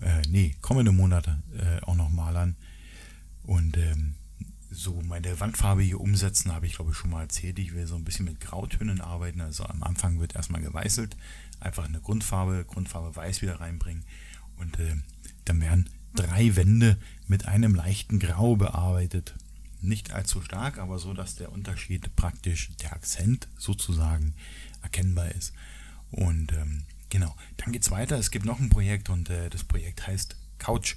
äh, 0.00 0.22
nee, 0.28 0.54
kommende 0.60 0.92
Monate 0.92 1.42
äh, 1.58 1.84
auch 1.84 1.96
noch 1.96 2.10
malern. 2.10 2.56
Und 3.42 3.76
ähm, 3.76 4.14
so 4.70 5.02
meine 5.02 5.38
Wandfarbe 5.40 5.82
hier 5.82 6.00
umsetzen, 6.00 6.52
habe 6.52 6.66
ich 6.66 6.76
glaube 6.76 6.92
ich 6.92 6.96
schon 6.96 7.10
mal 7.10 7.22
erzählt. 7.22 7.58
Ich 7.58 7.74
will 7.74 7.86
so 7.86 7.96
ein 7.96 8.04
bisschen 8.04 8.24
mit 8.24 8.40
Grautönen 8.40 9.00
arbeiten. 9.00 9.40
Also 9.40 9.64
am 9.64 9.82
Anfang 9.82 10.20
wird 10.20 10.36
erstmal 10.36 10.62
geweißelt, 10.62 11.16
einfach 11.58 11.86
eine 11.86 12.00
Grundfarbe, 12.00 12.64
Grundfarbe 12.64 13.14
weiß 13.14 13.42
wieder 13.42 13.60
reinbringen. 13.60 14.04
Und 14.56 14.78
äh, 14.78 14.94
dann 15.44 15.60
werden 15.60 15.90
drei 16.14 16.54
Wände 16.54 16.98
mit 17.26 17.48
einem 17.48 17.74
leichten 17.74 18.20
Grau 18.20 18.54
bearbeitet. 18.54 19.34
Nicht 19.80 20.12
allzu 20.12 20.40
stark, 20.40 20.78
aber 20.78 21.00
so, 21.00 21.12
dass 21.12 21.34
der 21.34 21.50
Unterschied 21.50 22.14
praktisch, 22.14 22.70
der 22.80 22.92
Akzent 22.92 23.48
sozusagen 23.58 24.34
erkennbar 24.82 25.30
ist. 25.32 25.52
Und 26.10 26.52
ähm, 26.52 26.84
genau, 27.08 27.34
dann 27.56 27.72
geht 27.72 27.82
es 27.82 27.90
weiter. 27.90 28.18
Es 28.18 28.30
gibt 28.30 28.44
noch 28.44 28.60
ein 28.60 28.70
Projekt 28.70 29.10
und 29.10 29.30
äh, 29.30 29.50
das 29.50 29.64
Projekt 29.64 30.06
heißt 30.06 30.36
Couch. 30.58 30.96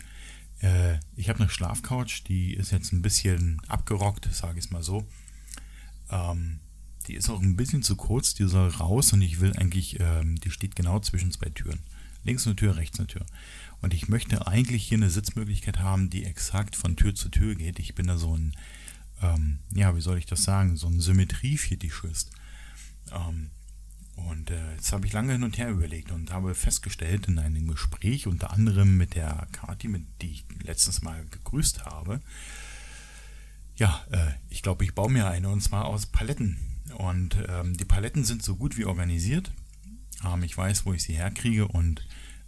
Äh, 0.62 0.98
ich 1.16 1.30
habe 1.30 1.40
eine 1.40 1.50
Schlafcouch, 1.50 2.24
die 2.28 2.54
ist 2.54 2.72
jetzt 2.72 2.92
ein 2.94 3.02
bisschen 3.02 3.62
abgerockt, 3.68 4.28
sage 4.34 4.60
ich 4.60 4.66
es 4.66 4.72
mal 4.72 4.84
so. 4.84 5.08
Ähm, 6.10 6.60
die 7.08 7.16
ist 7.16 7.30
auch 7.30 7.42
ein 7.42 7.56
bisschen 7.56 7.84
zu 7.84 7.96
kurz, 7.96 8.34
die 8.34 8.48
soll 8.48 8.70
raus 8.70 9.14
und 9.14 9.22
ich 9.22 9.40
will 9.40 9.54
eigentlich, 9.54 10.00
ähm, 10.00 10.36
die 10.36 10.52
steht 10.52 10.76
genau 10.76 11.00
zwischen 11.00 11.32
zwei 11.32 11.50
Türen. 11.50 11.80
Links 12.24 12.48
eine 12.48 12.56
Tür, 12.56 12.76
rechts 12.78 13.00
eine 13.00 13.08
Tür. 13.08 13.26
Und 13.82 13.94
ich 13.94 14.08
möchte 14.08 14.48
eigentlich 14.48 14.88
hier 14.88 14.98
eine 14.98 15.12
Sitzmöglichkeit 15.12 15.80
haben, 15.80 16.10
die 16.10 16.26
exakt 16.26 16.76
von 16.76 16.96
Tür 16.96 17.14
zu 17.14 17.30
Tür 17.30 17.54
geht. 17.54 17.78
Ich 17.78 17.94
bin 17.94 18.08
da 18.08 18.18
so 18.18 18.36
ein, 18.36 18.56
ähm, 19.22 19.60
ja, 19.72 19.96
wie 19.96 20.02
soll 20.02 20.18
ich 20.18 20.26
das 20.26 20.44
sagen, 20.44 20.76
so 20.76 20.88
ein 20.88 21.00
Symmetriefetischist. 21.00 22.32
Ähm, 23.12 23.52
und 24.16 24.50
äh, 24.50 24.74
jetzt 24.74 24.92
habe 24.92 25.06
ich 25.06 25.14
lange 25.14 25.34
hin 25.34 25.44
und 25.44 25.58
her 25.58 25.70
überlegt 25.70 26.12
und 26.12 26.32
habe 26.32 26.56
festgestellt 26.56 27.28
in 27.28 27.40
einem 27.40 27.68
Gespräch, 27.68 28.28
unter 28.28 28.52
anderem 28.52 28.98
mit 28.98 29.16
der 29.16 29.48
Kati, 29.52 29.88
mit 29.88 30.04
die 30.22 30.32
ich 30.32 30.46
letztens 30.64 31.02
mal 31.02 31.26
gegrüßt 31.26 31.86
habe, 31.86 32.22
ja, 33.76 34.06
äh, 34.12 34.32
ich 34.50 34.62
glaube, 34.62 34.84
ich 34.86 34.96
baue 34.96 35.12
mir 35.12 35.28
eine 35.28 35.50
und 35.50 35.62
zwar 35.62 35.86
aus 35.86 36.06
Paletten. 36.06 36.58
Und 36.98 37.38
ähm, 37.50 37.76
die 37.76 37.86
Paletten 37.86 38.24
sind 38.24 38.44
so 38.44 38.56
gut 38.56 38.78
wie 38.78 38.86
organisiert. 38.86 39.52
Ähm, 40.24 40.44
ich 40.44 40.58
weiß, 40.58 40.86
wo 40.86 40.94
ich 40.94 41.04
sie 41.04 41.16
herkriege 41.16 41.68
und 41.68 42.08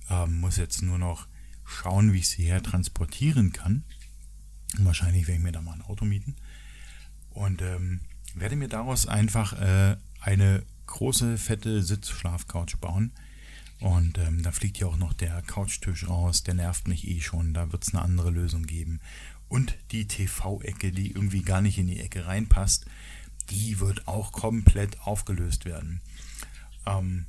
ähm, 0.10 0.40
muss 0.40 0.58
jetzt 0.58 0.82
nur 0.82 0.98
noch 0.98 1.28
schauen, 1.66 2.14
wie 2.14 2.20
ich 2.20 2.30
sie 2.30 2.44
her 2.44 2.64
transportieren 2.64 3.52
kann. 3.52 3.84
Wahrscheinlich 4.78 5.28
werde 5.28 5.40
ich 5.40 5.44
mir 5.44 5.52
da 5.52 5.62
mal 5.62 5.74
ein 5.74 5.82
Auto 5.82 6.06
mieten. 6.06 6.38
Und 7.30 7.62
ähm, 7.62 8.02
werde 8.36 8.56
mir 8.56 8.70
daraus 8.70 9.06
einfach 9.06 9.60
äh, 9.60 9.98
eine 10.22 10.64
große, 10.88 11.38
fette 11.38 11.84
Sitzschlafcouch 11.84 12.78
bauen. 12.82 13.12
Und 13.80 14.18
ähm, 14.18 14.42
da 14.42 14.52
fliegt 14.52 14.80
ja 14.80 14.88
auch 14.88 14.98
noch 14.98 15.14
der 15.14 15.42
Couchtisch 15.44 16.08
raus, 16.08 16.44
der 16.44 16.56
nervt 16.56 16.88
mich 16.88 17.08
eh 17.08 17.22
schon, 17.22 17.54
da 17.54 17.72
wird 17.72 17.84
es 17.84 17.94
eine 17.94 18.02
andere 18.02 18.32
Lösung 18.32 18.64
geben. 18.64 19.00
Und 19.50 19.78
die 19.92 20.08
TV-Ecke, 20.08 20.92
die 20.92 21.12
irgendwie 21.12 21.44
gar 21.44 21.62
nicht 21.62 21.78
in 21.78 21.88
die 21.88 22.00
Ecke 22.00 22.26
reinpasst, 22.26 22.86
die 23.50 23.80
wird 23.80 24.08
auch 24.08 24.32
komplett 24.32 25.00
aufgelöst 25.02 25.66
werden. 25.66 26.02
Ähm, 26.86 27.26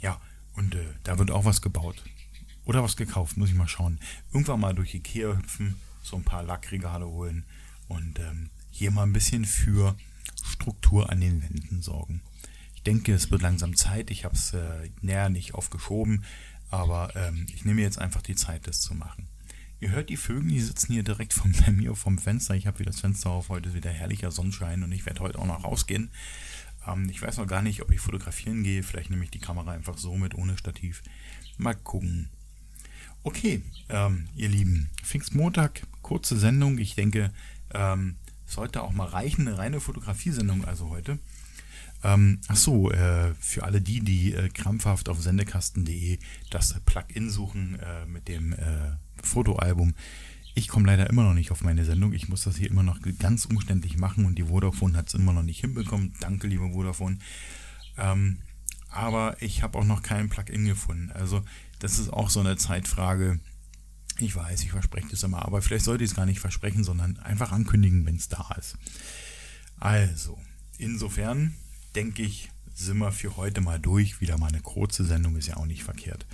ja, 0.00 0.20
und 0.54 0.74
äh, 0.74 0.84
da 1.04 1.18
wird 1.18 1.30
auch 1.30 1.44
was 1.44 1.62
gebaut. 1.62 2.04
Oder 2.64 2.82
was 2.82 2.96
gekauft, 2.96 3.36
muss 3.36 3.48
ich 3.48 3.56
mal 3.56 3.66
schauen. 3.66 3.98
Irgendwann 4.32 4.60
mal 4.60 4.74
durch 4.74 4.94
Ikea 4.94 5.36
hüpfen, 5.36 5.76
so 6.02 6.16
ein 6.16 6.24
paar 6.24 6.44
Lackregale 6.44 7.06
holen 7.06 7.44
und 7.88 8.18
ähm, 8.20 8.50
hier 8.70 8.90
mal 8.90 9.02
ein 9.02 9.12
bisschen 9.12 9.44
für 9.44 9.96
Struktur 10.44 11.10
an 11.10 11.20
den 11.20 11.42
Wänden 11.42 11.82
sorgen. 11.82 12.20
Ich 12.82 12.84
denke, 12.84 13.14
es 13.14 13.30
wird 13.30 13.42
langsam 13.42 13.76
Zeit. 13.76 14.10
Ich 14.10 14.24
habe 14.24 14.34
es 14.34 14.54
äh, 14.54 14.90
näher 15.02 15.28
nicht 15.28 15.54
aufgeschoben, 15.54 16.24
aber 16.68 17.14
ähm, 17.14 17.46
ich 17.54 17.64
nehme 17.64 17.80
jetzt 17.80 18.00
einfach 18.00 18.22
die 18.22 18.34
Zeit, 18.34 18.66
das 18.66 18.80
zu 18.80 18.92
machen. 18.92 19.28
Ihr 19.78 19.90
hört 19.90 20.10
die 20.10 20.16
Vögel, 20.16 20.48
die 20.50 20.60
sitzen 20.60 20.92
hier 20.92 21.04
direkt 21.04 21.32
von 21.32 21.54
mir 21.76 21.94
vom 21.94 22.18
Fenster. 22.18 22.56
Ich 22.56 22.66
habe 22.66 22.80
wieder 22.80 22.90
das 22.90 22.98
Fenster 22.98 23.30
auf. 23.30 23.50
Heute 23.50 23.68
ist 23.68 23.76
wieder 23.76 23.90
herrlicher 23.90 24.32
Sonnenschein 24.32 24.82
und 24.82 24.90
ich 24.90 25.06
werde 25.06 25.20
heute 25.20 25.38
auch 25.38 25.46
noch 25.46 25.62
rausgehen. 25.62 26.10
Ähm, 26.84 27.08
ich 27.08 27.22
weiß 27.22 27.36
noch 27.36 27.46
gar 27.46 27.62
nicht, 27.62 27.82
ob 27.82 27.92
ich 27.92 28.00
fotografieren 28.00 28.64
gehe. 28.64 28.82
Vielleicht 28.82 29.10
nehme 29.10 29.22
ich 29.22 29.30
die 29.30 29.38
Kamera 29.38 29.70
einfach 29.70 29.96
so 29.96 30.16
mit, 30.16 30.34
ohne 30.34 30.58
Stativ. 30.58 31.04
Mal 31.58 31.76
gucken. 31.76 32.30
Okay, 33.22 33.62
ähm, 33.90 34.26
ihr 34.34 34.48
Lieben, 34.48 34.90
Pfingstmontag, 35.04 35.82
kurze 36.02 36.36
Sendung. 36.36 36.78
Ich 36.78 36.96
denke, 36.96 37.32
ähm, 37.74 38.16
sollte 38.44 38.82
auch 38.82 38.90
mal 38.90 39.06
reichen, 39.06 39.46
eine 39.46 39.56
reine 39.56 39.78
Fotografiesendung 39.78 40.64
also 40.64 40.88
heute. 40.88 41.20
Ähm, 42.04 42.40
ach 42.48 42.56
so, 42.56 42.90
äh, 42.90 43.32
für 43.38 43.64
alle 43.64 43.80
die, 43.80 44.00
die 44.00 44.34
äh, 44.34 44.48
krampfhaft 44.48 45.08
auf 45.08 45.20
sendekasten.de 45.20 46.18
das 46.50 46.74
Plugin 46.84 47.30
suchen 47.30 47.78
äh, 47.78 48.06
mit 48.06 48.28
dem 48.28 48.52
äh, 48.52 48.96
Fotoalbum. 49.22 49.94
Ich 50.54 50.68
komme 50.68 50.86
leider 50.86 51.08
immer 51.08 51.22
noch 51.22 51.34
nicht 51.34 51.50
auf 51.50 51.62
meine 51.62 51.84
Sendung. 51.84 52.12
Ich 52.12 52.28
muss 52.28 52.44
das 52.44 52.56
hier 52.56 52.70
immer 52.70 52.82
noch 52.82 52.98
ganz 53.18 53.46
umständlich 53.46 53.96
machen 53.96 54.26
und 54.26 54.36
die 54.36 54.44
Vodafone 54.44 54.96
hat 54.96 55.08
es 55.08 55.14
immer 55.14 55.32
noch 55.32 55.42
nicht 55.42 55.60
hinbekommen. 55.60 56.12
Danke, 56.20 56.46
liebe 56.46 56.70
Vodafone. 56.72 57.18
Ähm, 57.96 58.38
aber 58.90 59.40
ich 59.40 59.62
habe 59.62 59.78
auch 59.78 59.84
noch 59.84 60.02
kein 60.02 60.28
Plugin 60.28 60.66
gefunden. 60.66 61.10
Also 61.12 61.42
das 61.78 61.98
ist 61.98 62.12
auch 62.12 62.28
so 62.28 62.40
eine 62.40 62.56
Zeitfrage. 62.56 63.40
Ich 64.18 64.36
weiß, 64.36 64.62
ich 64.62 64.72
verspreche 64.72 65.08
das 65.08 65.22
immer, 65.22 65.44
aber 65.44 65.62
vielleicht 65.62 65.86
sollte 65.86 66.04
ich 66.04 66.10
es 66.10 66.16
gar 66.16 66.26
nicht 66.26 66.40
versprechen, 66.40 66.84
sondern 66.84 67.16
einfach 67.18 67.50
ankündigen, 67.50 68.04
wenn 68.04 68.16
es 68.16 68.28
da 68.28 68.54
ist. 68.58 68.76
Also, 69.80 70.38
insofern 70.76 71.54
denke 71.94 72.22
ich, 72.22 72.50
sind 72.74 72.98
wir 72.98 73.12
für 73.12 73.36
heute 73.36 73.60
mal 73.60 73.78
durch. 73.78 74.20
Wieder 74.20 74.38
mal 74.38 74.48
eine 74.48 74.60
kurze 74.60 75.04
Sendung 75.04 75.36
ist 75.36 75.48
ja 75.48 75.56
auch 75.56 75.66
nicht 75.66 75.84
verkehrt 75.84 76.26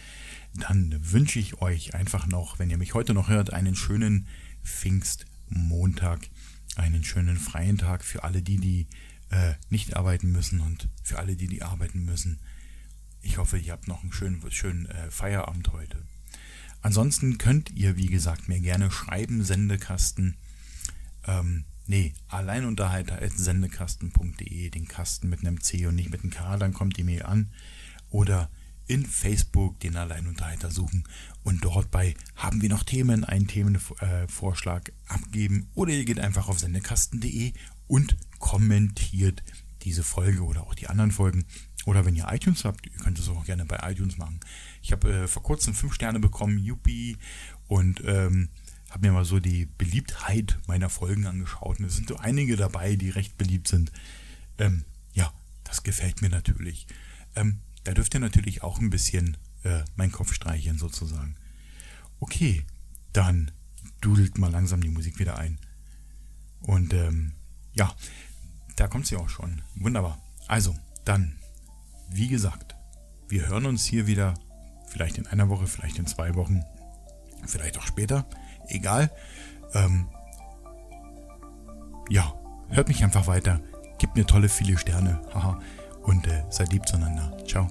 dann 0.54 1.12
wünsche 1.12 1.38
ich 1.38 1.60
euch 1.60 1.94
einfach 1.94 2.26
noch, 2.26 2.58
wenn 2.58 2.70
ihr 2.70 2.78
mich 2.78 2.94
heute 2.94 3.14
noch 3.14 3.28
hört, 3.28 3.52
einen 3.52 3.76
schönen 3.76 4.26
Pfingstmontag, 4.64 6.28
einen 6.76 7.04
schönen 7.04 7.36
freien 7.36 7.78
Tag 7.78 8.04
für 8.04 8.24
alle 8.24 8.42
die, 8.42 8.58
die 8.58 8.86
äh, 9.30 9.54
nicht 9.70 9.96
arbeiten 9.96 10.32
müssen 10.32 10.60
und 10.60 10.88
für 11.02 11.18
alle 11.18 11.36
die, 11.36 11.48
die 11.48 11.62
arbeiten 11.62 12.04
müssen. 12.04 12.38
Ich 13.20 13.38
hoffe, 13.38 13.58
ihr 13.58 13.72
habt 13.72 13.88
noch 13.88 14.02
einen 14.02 14.12
schönen, 14.12 14.42
schönen 14.50 14.86
äh, 14.86 15.10
Feierabend 15.10 15.72
heute. 15.72 16.02
Ansonsten 16.80 17.38
könnt 17.38 17.70
ihr, 17.70 17.96
wie 17.96 18.06
gesagt, 18.06 18.48
mir 18.48 18.60
gerne 18.60 18.90
schreiben, 18.90 19.42
Sendekasten. 19.42 20.36
Ähm, 21.26 21.64
nee, 21.88 22.14
alleinunterhalter.sendekasten.de, 22.28 24.70
den 24.70 24.86
Kasten 24.86 25.28
mit 25.28 25.40
einem 25.40 25.60
C 25.60 25.86
und 25.86 25.96
nicht 25.96 26.10
mit 26.10 26.22
einem 26.22 26.30
K, 26.30 26.56
dann 26.56 26.72
kommt 26.72 26.96
die 26.96 27.04
Mail 27.04 27.24
an. 27.24 27.50
Oder 28.10 28.48
in 28.86 29.04
Facebook 29.04 29.80
den 29.80 29.96
Alleinunterhalter 29.96 30.70
suchen 30.70 31.04
und 31.44 31.62
dort 31.62 31.90
bei 31.90 32.14
haben 32.36 32.62
wir 32.62 32.70
noch 32.70 32.84
Themen, 32.84 33.24
einen 33.24 33.46
Themenvorschlag 33.46 34.92
abgeben 35.06 35.68
oder 35.74 35.92
ihr 35.92 36.06
geht 36.06 36.18
einfach 36.18 36.48
auf 36.48 36.58
sendekasten.de 36.58 37.52
und 37.86 38.16
kommentiert 38.38 39.42
diese 39.82 40.02
Folge 40.02 40.42
oder 40.42 40.62
auch 40.62 40.74
die 40.74 40.88
anderen 40.88 41.12
Folgen. 41.12 41.44
Oder 41.86 42.04
wenn 42.04 42.16
ihr 42.16 42.26
iTunes 42.30 42.64
habt, 42.64 42.86
ihr 42.86 42.92
könnt 42.92 43.18
es 43.18 43.28
auch 43.28 43.44
gerne 43.44 43.64
bei 43.64 43.78
iTunes 43.90 44.18
machen. 44.18 44.40
Ich 44.82 44.92
habe 44.92 45.10
äh, 45.10 45.26
vor 45.26 45.42
kurzem 45.42 45.74
fünf 45.74 45.94
Sterne 45.94 46.20
bekommen, 46.20 46.58
Yuppie, 46.58 47.16
und 47.66 48.02
ähm, 48.04 48.50
habe 48.90 49.06
mir 49.06 49.12
mal 49.12 49.24
so 49.24 49.38
die 49.40 49.66
Beliebtheit 49.66 50.58
meiner 50.66 50.88
Folgen 50.88 51.26
angeschaut. 51.26 51.78
Und 51.78 51.86
es 51.86 51.96
sind 51.96 52.08
so 52.08 52.16
einige 52.16 52.56
dabei, 52.56 52.96
die 52.96 53.10
recht 53.10 53.36
beliebt 53.36 53.68
sind. 53.68 53.92
Ähm, 54.58 54.84
ja, 55.12 55.32
das 55.64 55.82
gefällt 55.82 56.22
mir 56.22 56.30
natürlich. 56.30 56.86
Ähm, 57.36 57.60
da 57.84 57.92
dürft 57.92 58.14
ihr 58.14 58.20
natürlich 58.20 58.62
auch 58.62 58.80
ein 58.80 58.90
bisschen 58.90 59.36
äh, 59.62 59.82
meinen 59.96 60.12
Kopf 60.12 60.32
streicheln 60.32 60.78
sozusagen. 60.78 61.36
Okay, 62.20 62.64
dann 63.12 63.50
dudelt 64.00 64.38
mal 64.38 64.50
langsam 64.50 64.80
die 64.80 64.88
Musik 64.88 65.18
wieder 65.18 65.38
ein. 65.38 65.58
Und 66.60 66.92
ähm, 66.94 67.32
ja, 67.72 67.94
da 68.76 68.88
kommt 68.88 69.06
sie 69.06 69.16
auch 69.16 69.28
schon. 69.28 69.62
Wunderbar. 69.76 70.20
Also, 70.46 70.74
dann, 71.04 71.38
wie 72.10 72.28
gesagt, 72.28 72.74
wir 73.28 73.46
hören 73.46 73.66
uns 73.66 73.84
hier 73.84 74.06
wieder, 74.06 74.34
vielleicht 74.88 75.18
in 75.18 75.26
einer 75.26 75.48
Woche, 75.48 75.66
vielleicht 75.66 75.98
in 75.98 76.06
zwei 76.06 76.34
Wochen, 76.34 76.62
vielleicht 77.46 77.78
auch 77.78 77.86
später. 77.86 78.28
Egal. 78.68 79.10
Ähm, 79.74 80.08
ja, 82.10 82.32
hört 82.70 82.88
mich 82.88 83.02
einfach 83.04 83.26
weiter. 83.26 83.60
Gebt 83.98 84.16
mir 84.16 84.26
tolle 84.26 84.48
viele 84.48 84.78
Sterne. 84.78 85.20
Haha. 85.34 85.58
Und 86.02 86.26
äh, 86.26 86.44
seid 86.50 86.72
lieb 86.72 86.86
zueinander. 86.86 87.36
Ciao. 87.46 87.68